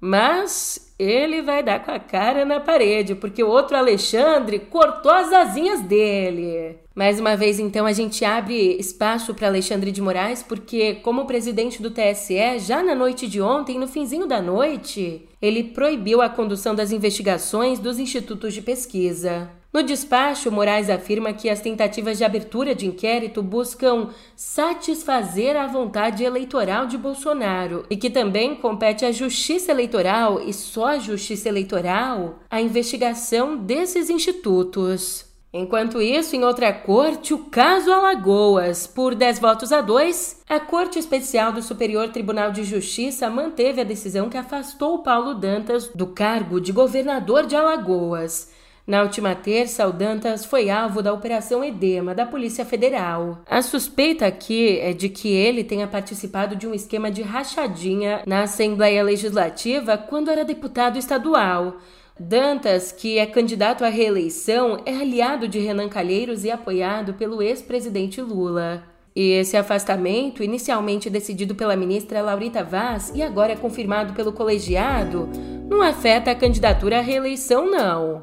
Mas 0.00 0.94
ele 0.98 1.42
vai 1.42 1.62
dar 1.62 1.84
com 1.84 1.90
a 1.90 1.98
cara 1.98 2.44
na 2.44 2.60
parede, 2.60 3.14
porque 3.14 3.42
o 3.42 3.48
outro 3.48 3.76
Alexandre 3.76 4.58
cortou 4.58 5.10
as 5.10 5.32
asinhas 5.32 5.80
dele. 5.80 6.76
Mais 6.94 7.18
uma 7.18 7.36
vez, 7.36 7.58
então, 7.58 7.86
a 7.86 7.92
gente 7.92 8.24
abre 8.24 8.76
espaço 8.78 9.34
para 9.34 9.48
Alexandre 9.48 9.90
de 9.90 10.00
Moraes, 10.00 10.44
porque, 10.44 10.94
como 10.96 11.26
presidente 11.26 11.82
do 11.82 11.90
TSE, 11.90 12.60
já 12.60 12.82
na 12.84 12.94
noite 12.94 13.26
de 13.26 13.42
ontem, 13.42 13.78
no 13.78 13.88
finzinho 13.88 14.26
da 14.26 14.40
noite, 14.40 15.28
ele 15.44 15.62
proibiu 15.62 16.22
a 16.22 16.28
condução 16.30 16.74
das 16.74 16.90
investigações 16.90 17.78
dos 17.78 17.98
institutos 17.98 18.54
de 18.54 18.62
pesquisa. 18.62 19.50
No 19.70 19.82
despacho, 19.82 20.50
Moraes 20.50 20.88
afirma 20.88 21.34
que 21.34 21.50
as 21.50 21.60
tentativas 21.60 22.16
de 22.16 22.24
abertura 22.24 22.74
de 22.74 22.86
inquérito 22.86 23.42
buscam 23.42 24.08
satisfazer 24.34 25.54
a 25.54 25.66
vontade 25.66 26.24
eleitoral 26.24 26.86
de 26.86 26.96
Bolsonaro 26.96 27.84
e 27.90 27.96
que 27.96 28.08
também 28.08 28.54
compete 28.54 29.04
à 29.04 29.12
Justiça 29.12 29.70
Eleitoral 29.70 30.40
e 30.40 30.52
só 30.54 30.86
à 30.86 30.98
Justiça 30.98 31.50
Eleitoral 31.50 32.38
a 32.50 32.58
investigação 32.62 33.54
desses 33.54 34.08
institutos. 34.08 35.33
Enquanto 35.56 36.02
isso, 36.02 36.34
em 36.34 36.42
outra 36.42 36.72
corte, 36.72 37.32
o 37.32 37.44
caso 37.44 37.92
Alagoas, 37.92 38.88
por 38.88 39.14
10 39.14 39.38
votos 39.38 39.70
a 39.70 39.80
2, 39.80 40.42
a 40.48 40.58
Corte 40.58 40.98
Especial 40.98 41.52
do 41.52 41.62
Superior 41.62 42.08
Tribunal 42.08 42.50
de 42.50 42.64
Justiça 42.64 43.30
manteve 43.30 43.80
a 43.80 43.84
decisão 43.84 44.28
que 44.28 44.36
afastou 44.36 45.04
Paulo 45.04 45.32
Dantas 45.32 45.86
do 45.94 46.08
cargo 46.08 46.60
de 46.60 46.72
governador 46.72 47.46
de 47.46 47.54
Alagoas. 47.54 48.52
Na 48.84 49.02
última 49.02 49.32
terça, 49.36 49.86
o 49.86 49.92
Dantas 49.92 50.44
foi 50.44 50.68
alvo 50.68 51.00
da 51.00 51.12
Operação 51.12 51.62
Edema 51.62 52.16
da 52.16 52.26
Polícia 52.26 52.64
Federal. 52.64 53.38
A 53.48 53.62
suspeita 53.62 54.26
aqui 54.26 54.80
é 54.80 54.92
de 54.92 55.08
que 55.08 55.28
ele 55.28 55.62
tenha 55.62 55.86
participado 55.86 56.56
de 56.56 56.66
um 56.66 56.74
esquema 56.74 57.12
de 57.12 57.22
rachadinha 57.22 58.22
na 58.26 58.42
Assembleia 58.42 59.04
Legislativa 59.04 59.96
quando 59.96 60.32
era 60.32 60.44
deputado 60.44 60.98
estadual. 60.98 61.76
Dantas, 62.18 62.92
que 62.92 63.18
é 63.18 63.26
candidato 63.26 63.84
à 63.84 63.88
reeleição, 63.88 64.80
é 64.86 64.94
aliado 64.94 65.48
de 65.48 65.58
Renan 65.58 65.88
Calheiros 65.88 66.44
e 66.44 66.50
apoiado 66.50 67.14
pelo 67.14 67.42
ex-presidente 67.42 68.20
Lula. 68.20 68.84
E 69.16 69.32
esse 69.32 69.56
afastamento, 69.56 70.42
inicialmente 70.42 71.10
decidido 71.10 71.56
pela 71.56 71.76
ministra 71.76 72.22
Laurita 72.22 72.62
Vaz 72.62 73.12
e 73.14 73.22
agora 73.22 73.52
é 73.52 73.56
confirmado 73.56 74.12
pelo 74.12 74.32
colegiado, 74.32 75.28
não 75.68 75.82
afeta 75.82 76.30
a 76.30 76.36
candidatura 76.36 76.98
à 76.98 77.00
reeleição, 77.00 77.68
não. 77.68 78.20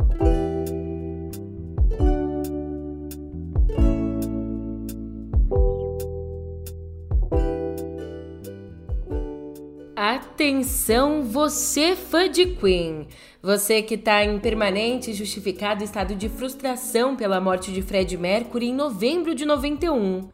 Atenção, 10.51 11.23
você 11.23 11.95
fã 11.95 12.29
de 12.29 12.45
Queen! 12.45 13.07
Você 13.41 13.81
que 13.81 13.95
está 13.95 14.21
em 14.21 14.37
permanente 14.37 15.09
e 15.09 15.13
justificado 15.13 15.81
estado 15.81 16.13
de 16.13 16.27
frustração 16.27 17.15
pela 17.15 17.39
morte 17.39 17.71
de 17.71 17.81
Fred 17.81 18.17
Mercury 18.17 18.67
em 18.67 18.75
novembro 18.75 19.33
de 19.33 19.45
91. 19.45 20.27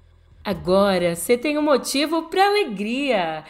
Agora 0.43 1.15
você 1.15 1.37
tem 1.37 1.55
um 1.55 1.61
motivo 1.61 2.23
para 2.23 2.47
alegria 2.47 3.43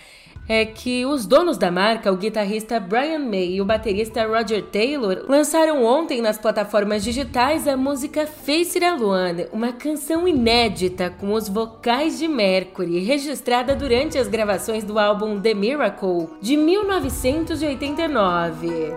é 0.47 0.65
que 0.65 1.05
os 1.05 1.25
donos 1.25 1.57
da 1.57 1.69
marca, 1.69 2.09
o 2.11 2.15
guitarrista 2.15 2.79
Brian 2.79 3.19
May 3.19 3.53
e 3.53 3.61
o 3.61 3.65
baterista 3.65 4.25
Roger 4.25 4.63
Taylor, 4.63 5.25
lançaram 5.27 5.83
ontem 5.83 6.21
nas 6.21 6.37
plataformas 6.37 7.03
digitais 7.03 7.67
a 7.67 7.75
música 7.75 8.25
Face 8.25 8.77
It 8.77 8.85
Alone, 8.85 9.47
uma 9.51 9.73
canção 9.73 10.27
inédita 10.27 11.09
com 11.09 11.33
os 11.33 11.49
vocais 11.49 12.17
de 12.17 12.27
Mercury, 12.27 12.99
registrada 12.99 13.75
durante 13.75 14.17
as 14.17 14.27
gravações 14.27 14.83
do 14.83 14.97
álbum 14.97 15.39
The 15.41 15.53
Miracle 15.53 16.29
de 16.41 16.55
1989. 16.55 18.95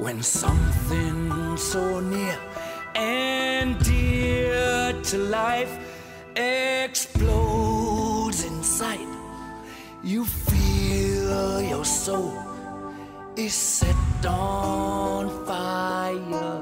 When 0.00 0.22
something 0.22 1.56
so 1.56 2.00
near 2.00 2.38
and 2.94 3.76
dear 3.82 4.94
to 5.10 5.18
life 5.18 5.76
explodes 6.36 8.44
inside 8.44 9.17
You 10.02 10.24
feel 10.24 11.60
your 11.60 11.84
soul 11.84 12.38
is 13.36 13.52
set 13.52 13.96
on 14.24 15.44
fire. 15.44 16.60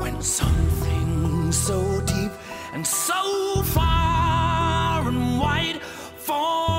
When 0.00 0.22
something 0.22 1.52
so 1.52 2.00
deep 2.06 2.32
and 2.72 2.86
so 2.86 3.62
far 3.64 5.06
and 5.06 5.38
wide 5.38 5.82
falls 5.82 6.71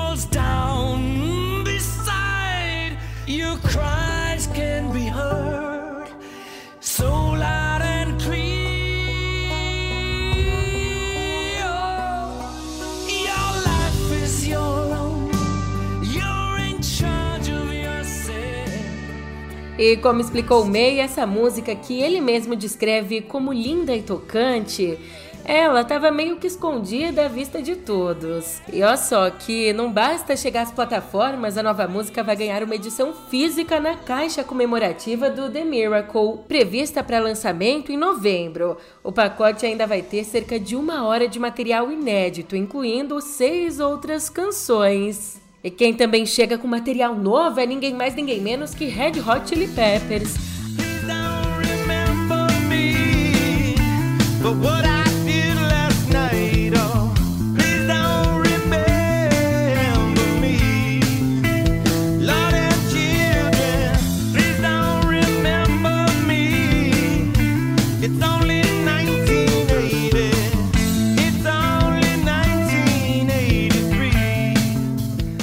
E 19.86 19.98
como 19.98 20.18
explicou 20.18 20.64
May, 20.64 20.98
essa 20.98 21.26
música 21.26 21.74
que 21.74 22.00
ele 22.00 22.18
mesmo 22.18 22.56
descreve 22.56 23.20
como 23.20 23.52
linda 23.52 23.94
e 23.94 24.00
tocante, 24.00 24.98
ela 25.44 25.82
estava 25.82 26.10
meio 26.10 26.38
que 26.38 26.46
escondida 26.46 27.26
à 27.26 27.28
vista 27.28 27.60
de 27.60 27.76
todos. 27.76 28.62
E 28.72 28.82
olha 28.82 28.96
só 28.96 29.28
que 29.28 29.74
não 29.74 29.92
basta 29.92 30.38
chegar 30.38 30.62
às 30.62 30.72
plataformas, 30.72 31.58
a 31.58 31.62
nova 31.62 31.86
música 31.86 32.22
vai 32.22 32.34
ganhar 32.34 32.62
uma 32.62 32.74
edição 32.74 33.12
física 33.12 33.78
na 33.78 33.94
caixa 33.94 34.42
comemorativa 34.42 35.28
do 35.28 35.50
The 35.50 35.66
Miracle, 35.66 36.38
prevista 36.48 37.04
para 37.04 37.20
lançamento 37.20 37.92
em 37.92 37.98
novembro. 37.98 38.78
O 39.02 39.12
pacote 39.12 39.66
ainda 39.66 39.86
vai 39.86 40.00
ter 40.00 40.24
cerca 40.24 40.58
de 40.58 40.74
uma 40.74 41.04
hora 41.04 41.28
de 41.28 41.38
material 41.38 41.92
inédito, 41.92 42.56
incluindo 42.56 43.20
seis 43.20 43.80
outras 43.80 44.30
canções. 44.30 45.43
E 45.64 45.70
quem 45.70 45.94
também 45.94 46.26
chega 46.26 46.58
com 46.58 46.68
material 46.68 47.16
novo 47.16 47.58
é 47.58 47.64
ninguém 47.64 47.94
mais, 47.94 48.14
ninguém 48.14 48.38
menos 48.38 48.74
que 48.74 48.84
Red 48.84 49.18
Hot 49.26 49.48
Chili 49.48 49.66
Peppers. 49.68 50.34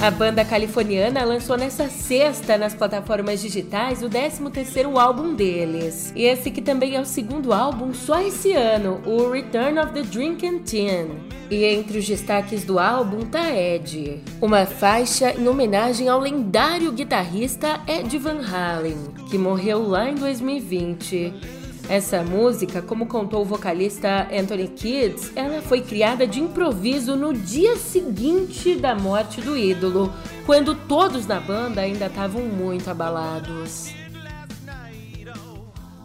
A 0.02 0.10
banda 0.10 0.44
californiana 0.44 1.24
lançou 1.24 1.56
nessa 1.56 1.88
sexta 1.88 2.58
nas 2.58 2.74
plataformas 2.74 3.40
digitais 3.40 4.02
o 4.02 4.10
13º 4.10 5.00
álbum 5.00 5.36
deles. 5.36 6.12
E 6.16 6.24
esse 6.24 6.50
que 6.50 6.60
também 6.60 6.96
é 6.96 7.00
o 7.00 7.06
segundo 7.06 7.54
álbum 7.54 7.94
só 7.94 8.20
esse 8.20 8.52
ano, 8.52 9.00
o 9.06 9.30
Return 9.30 9.78
of 9.78 9.94
the 9.94 10.02
Drinking 10.02 10.64
Tin. 10.64 11.20
E 11.52 11.64
entre 11.66 12.00
os 12.00 12.08
destaques 12.08 12.64
do 12.64 12.80
álbum 12.80 13.28
tá 13.28 13.56
Ed, 13.56 14.24
uma 14.42 14.66
faixa 14.66 15.36
em 15.40 15.48
homenagem 15.48 16.10
ao 16.10 16.20
lendário 16.20 16.92
guitarrista 16.92 17.80
Ed 17.88 18.18
Van 18.18 18.42
Halen, 18.42 18.98
que 19.30 19.38
morreu 19.38 19.88
lá 19.88 20.10
em 20.10 20.16
2020. 20.16 21.61
Essa 21.92 22.24
música, 22.24 22.82
como 22.82 23.06
contou 23.06 23.42
o 23.42 23.46
vocalista 23.46 24.26
Anthony 24.32 24.70
Kids, 24.70 25.34
ela 25.36 25.62
foi 25.62 25.82
criada 25.82 26.26
de 26.26 26.40
improviso 26.40 27.18
no 27.18 27.34
dia 27.34 27.76
seguinte 27.76 28.76
da 28.76 28.96
morte 28.96 29.42
do 29.42 29.58
ídolo, 29.58 30.10
quando 30.46 30.74
todos 30.74 31.28
na 31.28 31.42
banda 31.42 31.82
ainda 31.82 32.06
estavam 32.06 32.44
muito 32.44 32.90
abalados. 32.90 33.90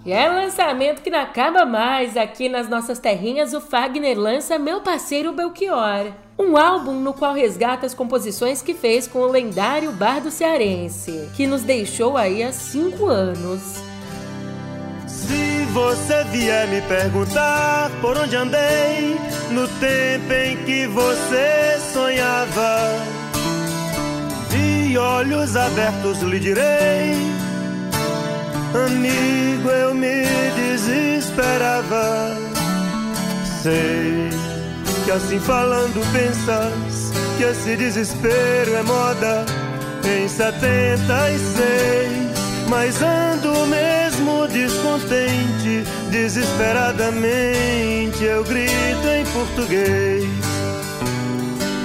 E 0.04 0.10
é 0.10 0.28
lançamento 0.28 1.02
que 1.02 1.10
não 1.10 1.20
acaba 1.20 1.64
mais. 1.64 2.16
Aqui 2.16 2.48
nas 2.48 2.68
nossas 2.68 2.98
terrinhas, 2.98 3.54
o 3.54 3.60
Fagner 3.60 4.18
lança 4.18 4.58
Meu 4.58 4.80
Parceiro 4.80 5.32
Belchior. 5.32 6.12
Um 6.36 6.56
álbum 6.56 6.94
no 6.94 7.14
qual 7.14 7.32
resgata 7.32 7.86
as 7.86 7.94
composições 7.94 8.60
que 8.60 8.74
fez 8.74 9.06
com 9.06 9.20
o 9.20 9.30
lendário 9.30 9.92
bardo 9.92 10.32
cearense, 10.32 11.30
que 11.36 11.46
nos 11.46 11.62
deixou 11.62 12.16
aí 12.16 12.42
há 12.42 12.50
cinco 12.50 13.06
anos. 13.06 13.80
Você 15.76 16.24
vier 16.32 16.66
me 16.68 16.80
perguntar 16.80 17.90
por 18.00 18.16
onde 18.16 18.34
andei 18.34 19.20
no 19.50 19.68
tempo 19.68 20.32
em 20.32 20.56
que 20.64 20.86
você 20.86 21.78
sonhava, 21.92 22.98
de 24.48 24.96
olhos 24.96 25.54
abertos 25.54 26.22
lhe 26.22 26.40
direi, 26.40 27.14
amigo, 28.86 29.68
eu 29.68 29.94
me 29.94 30.24
desesperava. 30.56 32.34
Sei 33.62 34.30
que 35.04 35.10
assim 35.10 35.38
falando 35.40 36.00
pensas 36.10 37.12
que 37.36 37.44
esse 37.44 37.76
desespero 37.76 38.76
é 38.76 38.82
moda 38.82 39.44
em 40.06 40.26
76. 40.26 42.16
Mas 42.66 43.02
ando 43.02 43.66
mesmo 43.66 44.05
descontente, 44.48 45.84
desesperadamente 46.10 48.24
eu 48.24 48.42
grito 48.44 49.08
em 49.08 49.24
português. 49.32 50.26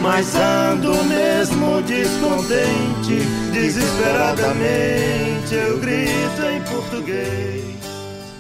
Mas 0.02 0.36
ando 0.36 1.04
mesmo 1.04 1.82
descontente, 1.84 3.20
desesperadamente 3.52 5.54
eu 5.54 5.80
grito 5.80 6.42
em 6.42 6.60
português. 6.64 7.62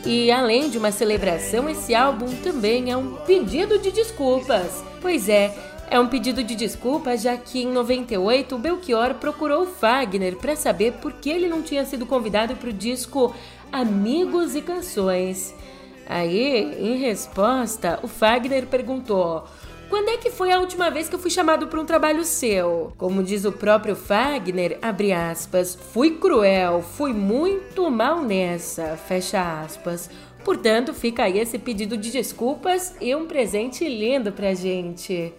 E 0.05 0.31
além 0.31 0.69
de 0.69 0.77
uma 0.79 0.91
celebração, 0.91 1.69
esse 1.69 1.93
álbum 1.93 2.35
também 2.37 2.91
é 2.91 2.97
um 2.97 3.17
pedido 3.17 3.77
de 3.77 3.91
desculpas. 3.91 4.83
Pois 4.99 5.29
é, 5.29 5.53
é 5.91 5.99
um 5.99 6.07
pedido 6.07 6.43
de 6.43 6.55
desculpas, 6.55 7.21
já 7.21 7.35
que 7.35 7.63
em 7.63 7.67
98 7.67 8.55
o 8.55 8.57
Belchior 8.57 9.15
procurou 9.15 9.63
o 9.63 9.67
Fagner 9.67 10.37
para 10.37 10.55
saber 10.55 10.93
por 10.93 11.11
que 11.13 11.29
ele 11.29 11.49
não 11.49 11.61
tinha 11.61 11.85
sido 11.85 12.05
convidado 12.05 12.55
para 12.55 12.69
o 12.69 12.73
disco 12.73 13.35
Amigos 13.71 14.53
e 14.53 14.61
Canções. 14.61 15.55
Aí, 16.05 16.75
em 16.77 16.97
resposta, 16.97 17.99
o 18.03 18.07
Fagner 18.07 18.67
perguntou: 18.67 19.45
Quando 19.89 20.09
é 20.09 20.17
que 20.17 20.29
foi 20.29 20.51
a 20.51 20.59
última 20.59 20.89
vez 20.91 21.07
que 21.07 21.15
eu 21.15 21.19
fui 21.19 21.31
chamado 21.31 21.67
para 21.67 21.79
um 21.79 21.85
trabalho 21.85 22.25
seu? 22.25 22.91
Como 22.97 23.23
diz 23.23 23.45
o 23.45 23.51
próprio 23.51 23.95
Fagner, 23.95 24.77
abre 24.81 25.13
aspas, 25.13 25.73
fui 25.73 26.17
cruel, 26.17 26.81
fui 26.81 27.13
muito 27.13 27.89
mal 27.89 28.21
nessa, 28.21 28.97
fecha 28.97 29.61
aspas. 29.61 30.09
Portanto, 30.43 30.93
fica 30.93 31.23
aí 31.23 31.39
esse 31.39 31.57
pedido 31.57 31.95
de 31.95 32.11
desculpas 32.11 32.95
e 32.99 33.15
um 33.15 33.25
presente 33.25 33.87
lindo 33.87 34.33
pra 34.33 34.53
gente. 34.53 35.33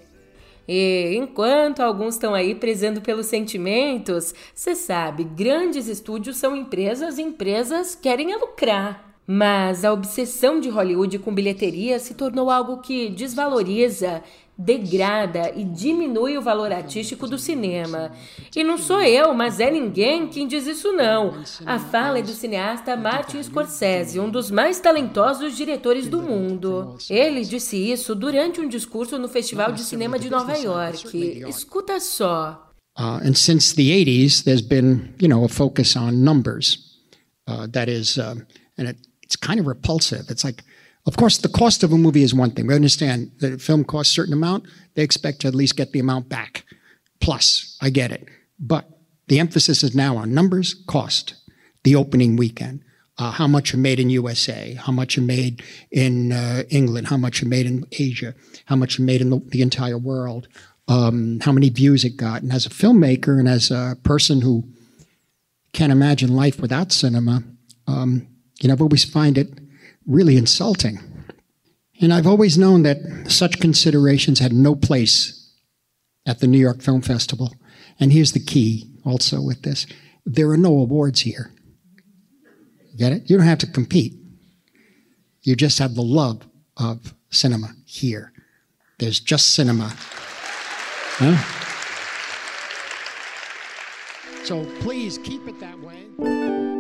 E 0.67 1.15
enquanto 1.17 1.81
alguns 1.81 2.15
estão 2.15 2.35
aí 2.35 2.55
prezando 2.55 3.01
pelos 3.01 3.27
sentimentos, 3.27 4.35
você 4.55 4.75
sabe, 4.75 5.25
grandes 5.25 5.89
estúdios 5.89 6.37
são 6.37 6.57
empresas 6.57 7.19
e 7.19 7.23
empresas 7.23 7.95
querem 7.95 8.35
lucrar. 8.39 9.13
Mas 9.27 9.85
a 9.85 9.93
obsessão 9.93 10.59
de 10.59 10.69
Hollywood 10.69 11.19
com 11.21 11.33
bilheteria 11.33 11.99
se 11.99 12.15
tornou 12.15 12.51
algo 12.51 12.79
que 12.79 13.09
desvaloriza, 13.09 14.23
degrada 14.57 15.53
e 15.57 15.65
diminui 15.65 16.37
o 16.37 16.43
valor 16.43 16.73
artístico 16.73 17.27
do 17.27 17.39
cinema. 17.39 18.13
E 18.55 18.63
não 18.63 18.77
sou 18.77 19.01
eu, 19.01 19.33
mas 19.35 19.59
é 19.61 19.71
ninguém 19.71 20.29
quem 20.29 20.47
diz 20.47 20.67
isso 20.67 20.93
não. 20.93 21.43
A 21.65 21.79
fala 21.79 22.19
é 22.19 22.23
do 22.23 22.33
cineasta 22.33 22.97
Martin 22.97 23.43
Scorsese, 23.43 24.21
um 24.21 24.31
dos 24.31 24.51
mais 24.51 24.79
talentosos 24.79 25.57
diretores 25.57 26.09
do 26.09 26.21
mundo. 26.21 26.97
Ele 27.09 27.45
disse 27.45 27.77
isso 27.77 28.15
durante 28.15 28.61
um 28.61 28.69
discurso 28.69 29.19
no 29.19 29.29
Festival 29.29 29.73
de 29.73 29.83
Cinema 29.83 30.19
de 30.19 30.31
Nova 30.31 30.57
York. 30.57 31.45
Escuta 31.49 31.99
só. 31.99 32.69
Uh, 32.99 33.19
and 33.25 33.35
since 33.35 33.75
the 33.75 33.91
80s, 33.91 34.45
there's 34.45 34.61
been, 34.61 35.15
you 35.19 35.27
know, 35.27 35.45
a 35.45 35.49
focus 35.49 35.97
on 35.97 36.23
numbers. 36.23 36.79
Uh, 37.49 37.67
that 37.73 37.91
is, 37.91 38.19
um, 38.19 38.47
and 38.77 38.89
it, 38.89 38.97
it's 39.23 39.35
kind 39.35 39.59
of 39.59 39.67
repulsive. 39.67 40.31
It's 40.31 40.45
like, 40.45 40.63
of 41.07 41.17
course, 41.17 41.39
the 41.39 41.49
cost 41.49 41.83
of 41.83 41.93
a 41.93 41.99
movie 41.99 42.23
is 42.23 42.35
one 42.35 42.53
thing. 42.53 42.67
We 42.67 42.75
understand 42.75 43.33
that 43.39 43.53
a 43.53 43.59
film 43.59 43.85
costs 43.85 44.13
a 44.13 44.15
certain 44.15 44.35
amount. 44.35 44.67
They 44.95 45.03
expect 45.03 45.41
to 45.41 45.49
at 45.49 45.55
least 45.55 45.77
get 45.77 45.93
the 45.93 45.99
amount 45.99 46.29
back. 46.29 46.65
Plus, 47.21 47.77
I 47.81 47.91
get 47.91 48.13
it. 48.13 48.29
But 48.59 48.89
the 49.29 49.41
emphasis 49.41 49.83
is 49.83 49.95
now 49.95 50.17
on 50.17 50.35
numbers, 50.35 50.75
cost, 50.87 51.35
the 51.83 51.97
opening 51.97 52.37
weekend, 52.37 52.85
uh, 53.19 53.33
how 53.33 53.47
much 53.47 53.75
are 53.75 53.79
made 53.79 53.99
in 53.99 54.11
USA, 54.11 54.75
how 54.75 54.93
much 54.93 55.19
are 55.19 55.23
made 55.23 55.63
in 55.91 56.33
uh, 56.33 56.63
England, 56.71 57.09
how 57.09 57.17
much 57.17 57.43
are 57.43 57.49
made 57.49 57.67
in 57.67 57.85
Asia, 57.93 58.35
how 58.67 58.77
much 58.77 58.99
are 58.99 59.03
made 59.03 59.21
in 59.21 59.31
the, 59.31 59.41
the 59.49 59.63
entire 59.63 59.99
world, 59.99 60.47
um, 60.89 61.41
how 61.41 61.53
many 61.53 61.69
views 61.69 62.05
it 62.05 62.17
got. 62.17 62.43
And 62.43 62.53
as 62.53 62.67
a 62.67 62.71
filmmaker 62.71 63.39
and 63.39 63.49
as 63.49 63.71
a 63.71 63.97
person 64.03 64.41
who 64.41 64.65
can't 65.73 65.93
imagine 65.93 66.35
life 66.35 66.61
without 66.61 66.93
cinema, 66.93 67.43
um, 67.87 68.29
you 68.61 68.69
know, 68.69 68.75
I've 68.75 68.83
always 68.83 69.05
find 69.05 69.37
it 69.37 69.62
really 70.07 70.37
insulting. 70.37 70.99
And 72.01 72.13
I've 72.13 72.27
always 72.27 72.59
known 72.59 72.83
that 72.83 73.27
such 73.29 73.61
considerations 73.61 74.41
had 74.41 74.53
no 74.53 74.75
place 74.75 75.39
at 76.27 76.41
the 76.41 76.47
New 76.47 76.59
York 76.59 76.83
Film 76.83 77.03
Festival. 77.03 77.55
And 78.01 78.13
here's 78.13 78.33
the 78.33 78.41
key 78.41 78.89
also 79.05 79.41
with 79.41 79.63
this 79.63 79.87
there 80.25 80.51
are 80.51 80.57
no 80.57 80.79
awards 80.79 81.21
here. 81.21 81.53
Get 82.97 83.13
it? 83.13 83.29
You 83.29 83.37
don't 83.37 83.47
have 83.47 83.59
to 83.59 83.67
compete. 83.67 84.15
You 85.43 85.57
just 85.57 85.79
have 85.79 85.95
the 85.95 86.03
love 86.03 86.47
of 86.77 87.15
cinema 87.31 87.75
here. 87.85 88.33
There's 88.99 89.19
just 89.19 89.55
cinema. 89.55 89.93
Huh? 91.17 91.37
So 94.45 94.65
please 94.81 95.19
keep 95.19 95.47
it 95.49 95.59
that 95.61 95.79
way. 95.81 96.72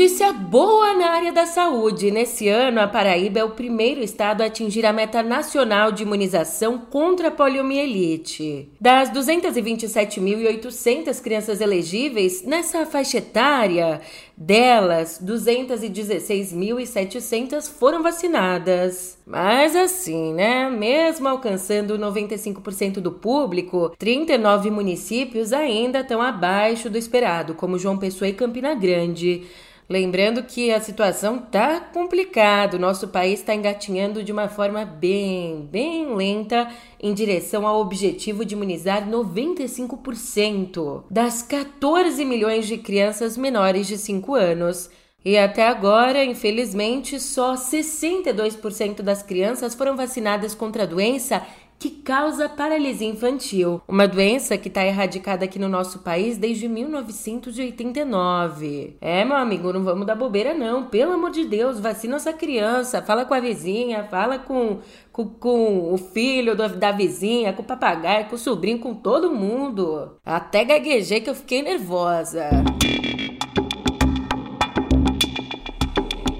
Notícia 0.00 0.32
boa 0.32 0.94
na 0.94 1.10
área 1.10 1.30
da 1.30 1.44
saúde. 1.44 2.10
Nesse 2.10 2.48
ano, 2.48 2.80
a 2.80 2.88
Paraíba 2.88 3.40
é 3.40 3.44
o 3.44 3.50
primeiro 3.50 4.02
estado 4.02 4.40
a 4.40 4.46
atingir 4.46 4.86
a 4.86 4.94
meta 4.94 5.22
nacional 5.22 5.92
de 5.92 6.04
imunização 6.04 6.78
contra 6.78 7.28
a 7.28 7.30
poliomielite. 7.30 8.70
Das 8.80 9.10
227.800 9.10 11.20
crianças 11.20 11.60
elegíveis 11.60 12.42
nessa 12.42 12.86
faixa 12.86 13.18
etária, 13.18 14.00
delas, 14.34 15.20
216.700 15.22 17.70
foram 17.70 18.02
vacinadas. 18.02 19.18
Mas 19.26 19.76
assim, 19.76 20.32
né? 20.32 20.70
Mesmo 20.70 21.28
alcançando 21.28 21.98
95% 21.98 23.00
do 23.00 23.12
público, 23.12 23.94
39 23.98 24.70
municípios 24.70 25.52
ainda 25.52 26.00
estão 26.00 26.22
abaixo 26.22 26.88
do 26.88 26.96
esperado, 26.96 27.54
como 27.54 27.78
João 27.78 27.98
Pessoa 27.98 28.30
e 28.30 28.32
Campina 28.32 28.74
Grande. 28.74 29.46
Lembrando 29.90 30.44
que 30.44 30.70
a 30.70 30.80
situação 30.80 31.40
tá 31.40 31.80
complicada, 31.80 32.76
o 32.76 32.80
nosso 32.80 33.08
país 33.08 33.40
está 33.40 33.52
engatinhando 33.56 34.22
de 34.22 34.30
uma 34.30 34.46
forma 34.46 34.84
bem, 34.84 35.68
bem 35.68 36.14
lenta 36.14 36.70
em 37.02 37.12
direção 37.12 37.66
ao 37.66 37.80
objetivo 37.80 38.44
de 38.44 38.54
imunizar 38.54 39.04
95% 39.10 41.02
das 41.10 41.42
14 41.42 42.24
milhões 42.24 42.68
de 42.68 42.78
crianças 42.78 43.36
menores 43.36 43.88
de 43.88 43.98
5 43.98 44.32
anos. 44.32 44.88
E 45.24 45.36
até 45.36 45.66
agora, 45.66 46.24
infelizmente, 46.24 47.18
só 47.18 47.54
62% 47.54 49.02
das 49.02 49.24
crianças 49.24 49.74
foram 49.74 49.96
vacinadas 49.96 50.54
contra 50.54 50.84
a 50.84 50.86
doença 50.86 51.44
que 51.80 51.88
causa 51.88 52.46
paralisia 52.46 53.08
infantil, 53.08 53.80
uma 53.88 54.06
doença 54.06 54.58
que 54.58 54.68
está 54.68 54.84
erradicada 54.84 55.46
aqui 55.46 55.58
no 55.58 55.66
nosso 55.66 56.00
país 56.00 56.36
desde 56.36 56.68
1989. 56.68 58.98
É, 59.00 59.24
meu 59.24 59.38
amigo, 59.38 59.72
não 59.72 59.82
vamos 59.82 60.06
dar 60.06 60.14
bobeira 60.14 60.52
não, 60.52 60.84
pelo 60.84 61.12
amor 61.12 61.30
de 61.30 61.46
Deus, 61.46 61.80
vacina 61.80 62.16
essa 62.16 62.34
criança, 62.34 63.00
fala 63.00 63.24
com 63.24 63.32
a 63.32 63.40
vizinha, 63.40 64.06
fala 64.10 64.38
com, 64.38 64.80
com, 65.10 65.24
com 65.24 65.94
o 65.94 65.96
filho 65.96 66.54
do, 66.54 66.68
da 66.68 66.92
vizinha, 66.92 67.54
com 67.54 67.62
o 67.62 67.64
papagaio, 67.64 68.26
com 68.26 68.34
o 68.34 68.38
sobrinho, 68.38 68.78
com 68.78 68.94
todo 68.94 69.34
mundo. 69.34 70.18
Até 70.22 70.66
gaguejei 70.66 71.22
que 71.22 71.30
eu 71.30 71.34
fiquei 71.34 71.62
nervosa. 71.62 72.50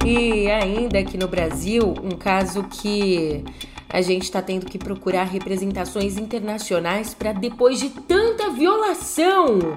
E 0.04 0.50
ainda 0.50 0.98
aqui 0.98 1.16
no 1.16 1.28
Brasil, 1.28 1.94
um 2.02 2.10
caso 2.10 2.64
que 2.64 3.42
a 3.92 4.00
gente 4.00 4.22
está 4.22 4.40
tendo 4.40 4.66
que 4.66 4.78
procurar 4.78 5.24
representações 5.24 6.16
internacionais 6.16 7.12
para, 7.12 7.32
depois 7.32 7.80
de 7.80 7.90
tanta 7.90 8.50
violação, 8.50 9.76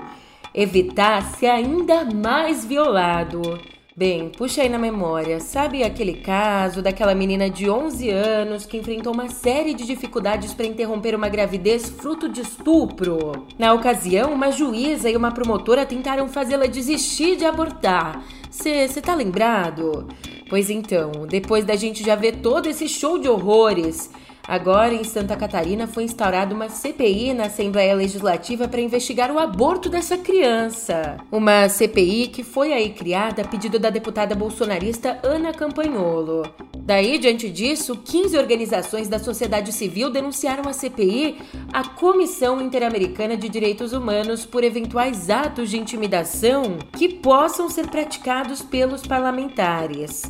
evitar 0.54 1.22
ser 1.36 1.48
ainda 1.48 2.06
mais 2.06 2.64
violado. 2.64 3.60
Bem, 3.96 4.30
puxa 4.30 4.64
aí 4.64 4.70
na 4.70 4.80
memória, 4.80 5.40
sabe 5.40 5.84
aquele 5.84 6.16
caso 6.16 6.82
daquela 6.82 7.14
menina 7.14 7.48
de 7.48 7.70
11 7.70 8.10
anos 8.10 8.66
que 8.66 8.78
enfrentou 8.78 9.14
uma 9.14 9.30
série 9.30 9.76
de 9.76 9.86
dificuldades 9.86 10.52
para 10.52 10.66
interromper 10.66 11.14
uma 11.14 11.30
gravidez 11.30 11.90
fruto 11.90 12.28
de 12.28 12.42
estupro? 12.42 13.46
Na 13.58 13.72
ocasião, 13.72 14.34
uma 14.34 14.52
juíza 14.52 15.12
e 15.12 15.16
uma 15.16 15.32
promotora 15.32 15.86
tentaram 15.86 16.28
fazê-la 16.28 16.66
desistir 16.66 17.36
de 17.36 17.46
abortar. 17.46 18.24
Você 18.64 19.02
tá 19.02 19.14
lembrado? 19.14 20.08
Pois 20.50 20.70
então, 20.70 21.28
depois 21.28 21.66
da 21.66 21.76
gente 21.76 22.02
já 22.02 22.16
ver 22.16 22.38
todo 22.38 22.70
esse 22.70 22.88
show 22.88 23.20
de 23.20 23.28
horrores, 23.28 24.10
Agora, 24.46 24.94
em 24.94 25.06
Santa 25.06 25.38
Catarina, 25.38 25.88
foi 25.88 26.04
instaurada 26.04 26.54
uma 26.54 26.68
CPI 26.68 27.34
na 27.34 27.46
Assembleia 27.46 27.96
Legislativa 27.96 28.68
para 28.68 28.82
investigar 28.82 29.32
o 29.32 29.40
aborto 29.40 29.90
dessa 29.90 30.18
criança. 30.18 31.18
Uma 31.32 31.70
CPI 31.70 32.28
que 32.28 32.44
foi 32.44 32.74
aí 32.74 32.90
criada 32.90 33.42
a 33.42 33.48
pedido 33.48 33.80
da 33.80 33.90
deputada 33.90 34.36
bolsonarista 34.36 35.18
Ana 35.24 35.54
Campanholo. 35.54 36.44
Daí, 36.78 37.18
diante 37.18 37.50
disso, 37.50 37.96
15 37.96 38.38
organizações 38.38 39.08
da 39.08 39.18
sociedade 39.18 39.72
civil 39.72 40.10
denunciaram 40.10 40.70
a 40.70 40.74
CPI 40.74 41.38
à 41.72 41.88
Comissão 41.88 42.62
Interamericana 42.62 43.38
de 43.38 43.48
Direitos 43.48 43.94
Humanos 43.94 44.46
por 44.46 44.66
eventuais 44.66 45.30
atos 45.30 45.70
de 45.70 45.80
intimidação 45.80 46.78
que 46.98 47.08
possam 47.08 47.70
ser 47.70 47.88
praticados 47.88 48.62
pelos 48.62 49.08
parlamentares. 49.08 50.24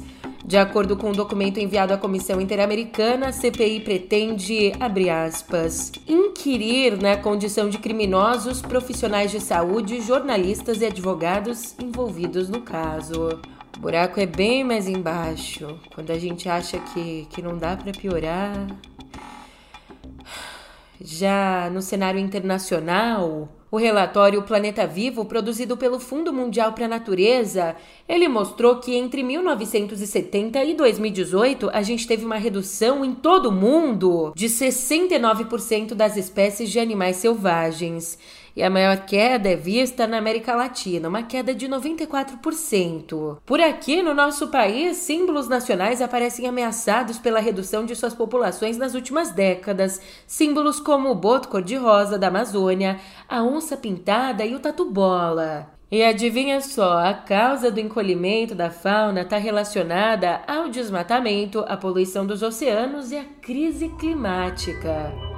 De 0.46 0.58
acordo 0.58 0.98
com 0.98 1.10
um 1.10 1.14
documento 1.14 1.58
enviado 1.58 1.94
à 1.94 1.98
Comissão 1.98 2.42
Interamericana, 2.42 3.28
a 3.28 3.32
CPI 3.32 3.80
pretende, 3.80 4.74
abre 4.78 5.10
aspas, 5.10 5.90
inquirir 6.06 7.02
na 7.02 7.16
condição 7.16 7.70
de 7.70 7.78
criminosos 7.78 8.62
profissionais 8.62 9.32
de 9.32 9.40
saúde, 9.40 10.02
jornalistas 10.02 10.82
e 10.82 10.86
advogados 10.86 11.76
envolvidos 11.80 12.50
no 12.50 12.62
caso. 12.62 13.40
O 13.78 13.80
buraco 13.80 14.20
é 14.20 14.26
bem 14.26 14.66
mais 14.66 14.86
embaixo. 14.86 15.80
Quando 15.96 16.12
a 16.12 16.20
gente 16.20 16.50
acha 16.50 16.78
que, 16.78 17.26
que 17.30 17.42
não 17.42 17.58
dá 17.58 17.78
para 17.78 17.94
piorar. 17.94 18.68
Já 21.00 21.70
no 21.74 21.82
cenário 21.82 22.20
internacional, 22.20 23.48
o 23.74 23.78
relatório 23.78 24.44
Planeta 24.44 24.86
Vivo, 24.86 25.26
produzido 25.26 25.76
pelo 25.76 26.00
Fundo 26.00 26.32
Mundial 26.32 26.74
para 26.74 26.86
a 26.86 26.88
Natureza, 26.88 27.76
ele 28.08 28.28
mostrou 28.28 28.76
que 28.76 28.94
entre 28.96 29.24
1970 29.24 30.64
e 30.64 30.76
2018 30.76 31.72
a 31.74 31.82
gente 31.82 32.06
teve 32.06 32.24
uma 32.24 32.38
redução 32.38 33.04
em 33.04 33.16
todo 33.16 33.48
o 33.48 33.52
mundo 33.52 34.32
de 34.36 34.46
69% 34.46 35.96
das 35.96 36.18
espécies 36.18 36.70
de 36.70 36.78
animais 36.78 37.16
selvagens. 37.16 38.20
E 38.56 38.62
a 38.62 38.70
maior 38.70 38.98
queda 38.98 39.50
é 39.50 39.56
vista 39.56 40.06
na 40.06 40.18
América 40.18 40.56
Latina, 40.56 41.10
uma 41.10 41.24
queda 41.24 41.56
de 41.56 41.68
94%. 41.68 43.38
Por 43.44 43.60
aqui, 43.60 44.04
no 44.04 44.14
nosso 44.14 44.50
país, 44.50 44.98
símbolos 44.98 45.48
nacionais 45.48 46.04
aparecem 46.04 46.48
ameaçados 46.48 47.18
pela 47.18 47.40
redução 47.40 47.84
de 47.84 47.96
suas 47.96 48.14
populações 48.14 48.78
nas 48.78 48.94
últimas 48.94 49.32
décadas. 49.32 50.00
Símbolos 50.28 50.80
como 50.80 51.10
o 51.10 51.16
boto 51.16 51.50
cor-de-rosa 51.50 52.20
da 52.20 52.28
Amazônia, 52.28 53.00
a 53.28 53.42
onça 53.42 53.76
pintada 53.76 54.46
e 54.46 54.54
o 54.54 54.60
tatu-bola. 54.60 55.74
E 55.92 56.04
adivinha 56.04 56.62
só, 56.62 57.00
a 57.00 57.14
causa 57.14 57.72
do 57.72 57.80
encolhimento 57.80 58.54
da 58.54 58.70
fauna 58.70 59.22
está 59.22 59.38
relacionada 59.38 60.42
ao 60.48 60.70
desmatamento, 60.70 61.64
à 61.68 61.76
poluição 61.78 62.26
dos 62.26 62.42
oceanos 62.42 63.12
e 63.12 63.18
à 63.18 63.24
crise 63.42 63.90
climática. 64.00 65.33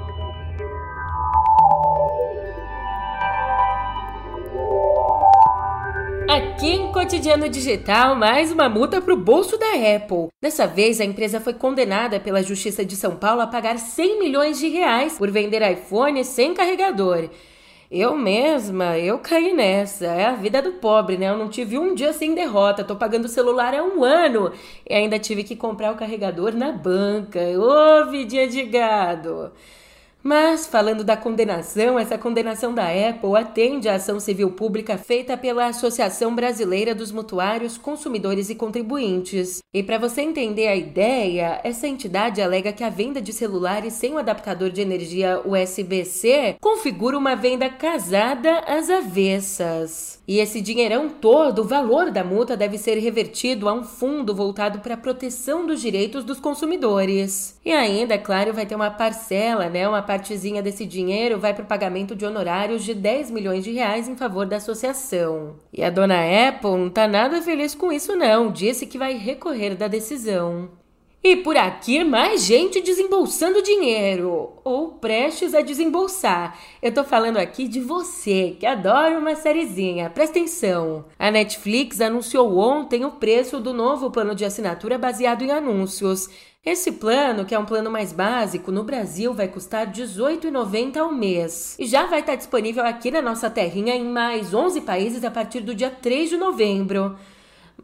Aqui 6.28 6.72
em 6.72 6.92
Cotidiano 6.92 7.48
Digital, 7.48 8.16
mais 8.16 8.52
uma 8.52 8.68
multa 8.68 9.00
para 9.00 9.14
o 9.14 9.18
bolso 9.18 9.58
da 9.58 9.74
Apple. 9.96 10.30
Dessa 10.42 10.66
vez, 10.66 11.00
a 11.00 11.06
empresa 11.06 11.40
foi 11.40 11.54
condenada 11.54 12.20
pela 12.20 12.42
Justiça 12.42 12.84
de 12.84 12.96
São 12.96 13.16
Paulo 13.16 13.42
a 13.42 13.48
pagar 13.48 13.78
100 13.78 14.20
milhões 14.20 14.58
de 14.58 14.68
reais 14.68 15.20
por 15.20 15.30
vender 15.30 15.62
iPhone 15.72 16.26
sem 16.26 16.56
carregador. 16.56 17.30
Eu 17.92 18.18
mesma, 18.18 18.98
eu 18.98 19.20
caí 19.20 19.54
nessa. 19.54 20.08
É 20.08 20.26
a 20.26 20.34
vida 20.34 20.64
do 20.64 20.74
pobre, 20.74 21.16
né? 21.16 21.30
Eu 21.30 21.38
não 21.38 21.48
tive 21.48 21.78
um 21.78 21.94
dia 21.94 22.12
sem 22.12 22.34
derrota. 22.34 22.84
Tô 22.84 22.96
pagando 22.96 23.26
o 23.26 23.30
celular 23.30 23.76
há 23.76 23.84
um 23.84 24.04
ano 24.04 24.52
e 24.90 24.96
ainda 24.96 25.20
tive 25.20 25.44
que 25.44 25.56
comprar 25.56 25.92
o 25.92 25.96
carregador 25.96 26.54
na 26.56 26.72
banca. 26.72 27.40
Ô, 27.40 28.10
vidinha 28.10 28.48
de 28.48 28.64
gado! 28.64 29.52
Mas, 30.28 30.66
falando 30.66 31.04
da 31.04 31.16
condenação, 31.16 32.00
essa 32.00 32.18
condenação 32.18 32.74
da 32.74 32.88
Apple 32.88 33.36
atende 33.38 33.88
à 33.88 33.94
ação 33.94 34.20
civil 34.20 34.50
pública 34.50 34.98
feita 34.98 35.38
pela 35.38 35.68
Associação 35.68 36.34
Brasileira 36.34 36.96
dos 36.96 37.12
Mutuários, 37.12 37.78
Consumidores 37.78 38.50
e 38.50 38.56
Contribuintes. 38.56 39.60
E 39.72 39.84
para 39.84 40.00
você 40.00 40.22
entender 40.22 40.68
a 40.68 40.76
ideia, 40.76 41.62
essa 41.64 41.88
entidade 41.88 42.42
alega 42.42 42.74
que 42.74 42.84
a 42.84 42.90
venda 42.90 43.22
de 43.22 43.32
celulares 43.32 43.94
sem 43.94 44.14
o 44.14 44.18
adaptador 44.18 44.72
de 44.72 44.82
energia 44.82 45.44
USB-C 45.46 46.56
configura 46.60 47.16
uma 47.16 47.36
venda 47.36 47.70
casada 47.70 48.62
às 48.62 48.90
avessas. 48.90 50.24
E 50.28 50.40
esse 50.40 50.60
dinheirão 50.60 51.08
todo, 51.08 51.60
o 51.60 51.68
valor 51.68 52.10
da 52.10 52.24
multa 52.24 52.58
deve 52.58 52.80
ser 52.80 52.98
revertido 52.98 53.70
a 53.70 53.74
um 53.74 53.84
fundo 53.84 54.34
voltado 54.34 54.80
para 54.80 54.96
a 54.96 54.98
proteção 54.98 55.68
dos 55.68 55.80
direitos 55.80 56.24
dos 56.24 56.40
consumidores. 56.40 57.60
E 57.64 57.72
ainda, 57.72 58.16
é 58.16 58.18
claro, 58.18 58.54
vai 58.54 58.66
ter 58.66 58.74
uma 58.74 58.90
parcela, 58.90 59.70
né, 59.70 59.88
uma 59.88 60.02
partezinha 60.16 60.64
desse 60.64 60.86
dinheiro 60.86 61.38
vai 61.38 61.54
para 61.54 61.64
o 61.64 61.68
pagamento 61.68 62.16
de 62.16 62.26
honorários 62.26 62.86
de 62.86 62.94
10 62.94 63.32
milhões 63.32 63.66
de 63.66 63.72
reais 63.74 64.08
em 64.08 64.16
favor 64.16 64.46
da 64.46 64.56
associação. 64.56 65.58
E 65.74 65.84
a 65.84 65.90
dona 65.90 66.20
Apple 66.48 66.72
não 66.72 66.90
tá 66.90 67.06
nada 67.06 67.42
feliz 67.42 67.76
com 67.76 67.92
isso 67.92 68.16
não, 68.16 68.50
disse 68.50 68.86
que 68.86 68.98
vai 68.98 69.18
recorrer 69.18 69.76
da 69.76 69.90
decisão. 69.90 70.70
E 71.28 71.38
por 71.38 71.58
aqui, 71.58 72.04
mais 72.04 72.44
gente 72.44 72.80
desembolsando 72.80 73.60
dinheiro, 73.64 74.60
ou 74.64 74.90
prestes 74.92 75.56
a 75.56 75.62
desembolsar. 75.62 76.56
Eu 76.80 76.94
tô 76.94 77.04
falando 77.04 77.38
aqui 77.38 77.68
de 77.68 77.80
você, 77.80 78.56
que 78.60 78.66
adora 78.68 79.18
uma 79.18 79.36
sériezinha. 79.36 80.08
Presta 80.08 80.38
atenção. 80.38 81.06
A 81.18 81.32
Netflix 81.32 82.00
anunciou 82.00 82.56
ontem 82.60 83.06
o 83.06 83.14
preço 83.14 83.60
do 83.60 83.74
novo 83.74 84.12
plano 84.12 84.36
de 84.36 84.46
assinatura 84.46 85.00
baseado 85.00 85.42
em 85.42 85.50
anúncios. 85.50 86.30
Esse 86.64 86.92
plano, 86.92 87.44
que 87.44 87.56
é 87.56 87.60
um 87.60 87.66
plano 87.66 87.90
mais 87.90 88.14
básico, 88.14 88.72
no 88.72 88.84
Brasil 88.84 89.34
vai 89.34 89.48
custar 89.48 89.88
R$ 89.88 89.94
18,90 89.94 90.98
ao 90.98 91.12
mês. 91.12 91.76
E 91.80 91.88
já 91.88 92.06
vai 92.06 92.20
estar 92.20 92.36
disponível 92.36 92.86
aqui 92.86 93.10
na 93.10 93.24
nossa 93.24 93.50
terrinha 93.50 93.96
em 93.96 94.06
mais 94.06 94.54
11 94.54 94.82
países 94.82 95.24
a 95.24 95.32
partir 95.32 95.62
do 95.62 95.74
dia 95.74 95.90
3 95.90 96.30
de 96.30 96.38
novembro. 96.38 97.18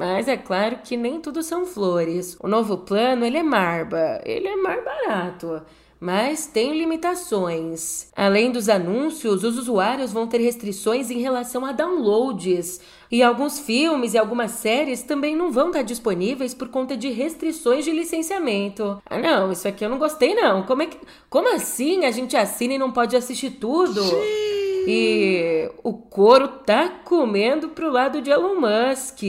Mas 0.01 0.27
é 0.27 0.35
claro 0.35 0.79
que 0.83 0.97
nem 0.97 1.21
tudo 1.21 1.43
são 1.43 1.63
flores. 1.63 2.35
O 2.39 2.47
novo 2.47 2.75
plano, 2.75 3.23
ele 3.23 3.37
é 3.37 3.43
marba, 3.43 4.19
ele 4.25 4.47
é 4.47 4.55
mais 4.55 4.83
barato, 4.83 5.61
mas 5.99 6.47
tem 6.47 6.75
limitações. 6.75 8.07
Além 8.15 8.51
dos 8.51 8.67
anúncios, 8.67 9.43
os 9.43 9.59
usuários 9.59 10.11
vão 10.11 10.25
ter 10.25 10.39
restrições 10.39 11.11
em 11.11 11.19
relação 11.19 11.63
a 11.63 11.71
downloads. 11.71 12.81
E 13.11 13.21
alguns 13.21 13.59
filmes 13.59 14.15
e 14.15 14.17
algumas 14.17 14.49
séries 14.49 15.03
também 15.03 15.35
não 15.35 15.51
vão 15.51 15.67
estar 15.67 15.83
disponíveis 15.83 16.55
por 16.55 16.69
conta 16.69 16.97
de 16.97 17.09
restrições 17.09 17.85
de 17.85 17.91
licenciamento. 17.91 18.99
Ah, 19.05 19.19
não, 19.19 19.51
isso 19.51 19.67
aqui 19.67 19.85
eu 19.85 19.89
não 19.89 19.99
gostei 19.99 20.33
não. 20.33 20.63
Como 20.63 20.81
é 20.81 20.87
que, 20.87 20.97
como 21.29 21.53
assim 21.53 22.05
a 22.05 22.11
gente 22.11 22.35
assina 22.35 22.73
e 22.73 22.79
não 22.79 22.91
pode 22.91 23.15
assistir 23.15 23.51
tudo? 23.51 24.01
E 24.87 25.69
o 25.83 25.93
couro 25.93 26.47
tá 26.47 26.89
comendo 27.03 27.69
pro 27.69 27.91
lado 27.91 28.21
de 28.21 28.31
Elon 28.31 28.59
Musk. 28.59 29.21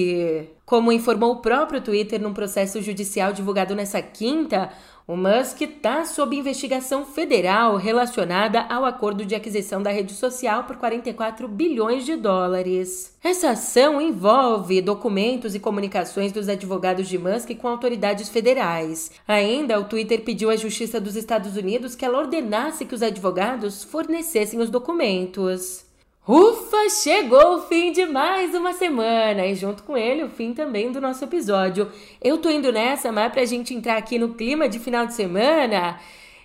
Como 0.65 0.93
informou 0.93 1.33
o 1.33 1.43
próprio 1.43 1.81
Twitter 1.81 2.21
num 2.21 2.33
processo 2.33 2.81
judicial 2.81 3.33
divulgado 3.33 3.75
nessa 3.75 4.01
quinta, 4.01 4.71
o 5.07 5.17
Musk 5.17 5.62
está 5.62 6.05
sob 6.05 6.37
investigação 6.37 7.05
federal 7.05 7.77
relacionada 7.77 8.61
ao 8.62 8.85
acordo 8.85 9.27
de 9.27 9.35
aquisição 9.35 9.83
da 9.83 9.91
rede 9.91 10.12
social 10.12 10.65
por 10.65 10.77
44 10.77 11.49
bilhões 11.49 12.07
de 12.07 12.15
dólares. 12.15 13.17
Essa 13.23 13.51
ação 13.51 14.01
envolve 14.01 14.81
documentos 14.81 15.55
e 15.55 15.61
comunicações 15.61 16.31
dos 16.31 16.49
advogados 16.49 17.09
de 17.09 17.19
Musk 17.19 17.51
com 17.57 17.69
autoridades 17.69 18.29
federais. 18.29 19.11
Ainda, 19.27 19.81
o 19.81 19.85
Twitter 19.85 20.23
pediu 20.23 20.51
à 20.51 20.57
Justiça 20.57 21.01
dos 21.01 21.17
Estados 21.17 21.57
Unidos 21.57 21.97
que 21.97 22.05
ela 22.05 22.19
ordenasse 22.19 22.85
que 22.85 22.95
os 22.95 23.03
advogados 23.03 23.83
fornecessem 23.83 24.61
os 24.61 24.71
documentos. 24.71 25.91
Ufa, 26.27 26.89
chegou 27.03 27.57
o 27.57 27.63
fim 27.63 27.91
de 27.91 28.07
mais 28.07 28.55
uma 28.55 28.73
semana 28.73 29.45
e 29.45 29.57
junto 29.57 29.83
com 29.83 29.97
ele 29.97 30.23
o 30.23 30.29
fim 30.29 30.55
também 30.55 30.93
do 30.93 31.01
nosso 31.01 31.25
episódio. 31.25 31.89
Eu 32.23 32.39
tô 32.39 32.49
indo 32.49 32.71
nessa, 32.71 33.11
mas 33.11 33.33
pra 33.33 33.45
gente 33.45 33.75
entrar 33.75 33.97
aqui 33.97 34.21
no 34.21 34.35
clima 34.35 34.69
de 34.69 34.79
final 34.79 35.05
de 35.05 35.15
semana, 35.15 35.99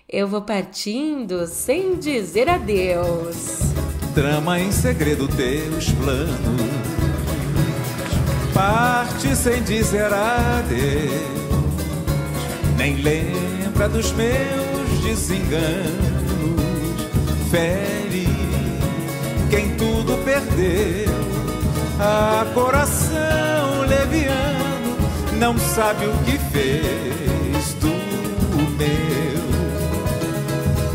eu 0.08 0.26
vou 0.26 0.42
partindo 0.42 1.46
sem 1.46 1.94
dizer 1.94 2.48
adeus. 2.48 3.60
Trama 4.16 4.58
em 4.58 4.72
segredo 4.72 5.28
teus 5.28 5.92
planos, 5.92 6.32
parte 8.52 9.36
sem 9.36 9.62
dizer 9.62 10.12
adeus, 10.12 11.12
nem 12.76 12.96
lembra 12.96 13.88
dos 13.88 14.10
meus 14.10 15.04
desenganos, 15.04 15.78
fere 17.48 18.07
quem 19.50 19.74
tudo 19.76 20.16
perdeu. 20.24 21.12
Ah, 22.00 22.46
coração 22.54 23.80
leviano, 23.88 24.96
não 25.38 25.58
sabe 25.58 26.06
o 26.06 26.12
que 26.24 26.38
fez 26.38 27.74
do 27.74 27.88
meu. 28.76 29.42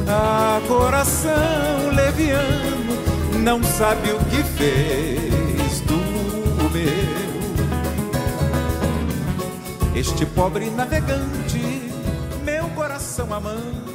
Ah, 0.07 0.61
coração 0.67 1.91
leviano, 1.93 2.97
não 3.43 3.61
sabe 3.63 4.11
o 4.11 4.19
que 4.25 4.43
fez 4.43 5.81
do 5.81 5.97
meu. 6.71 7.23
Este 9.95 10.25
pobre 10.25 10.69
navegante, 10.69 11.91
meu 12.43 12.67
coração 12.69 13.33
amante 13.33 13.92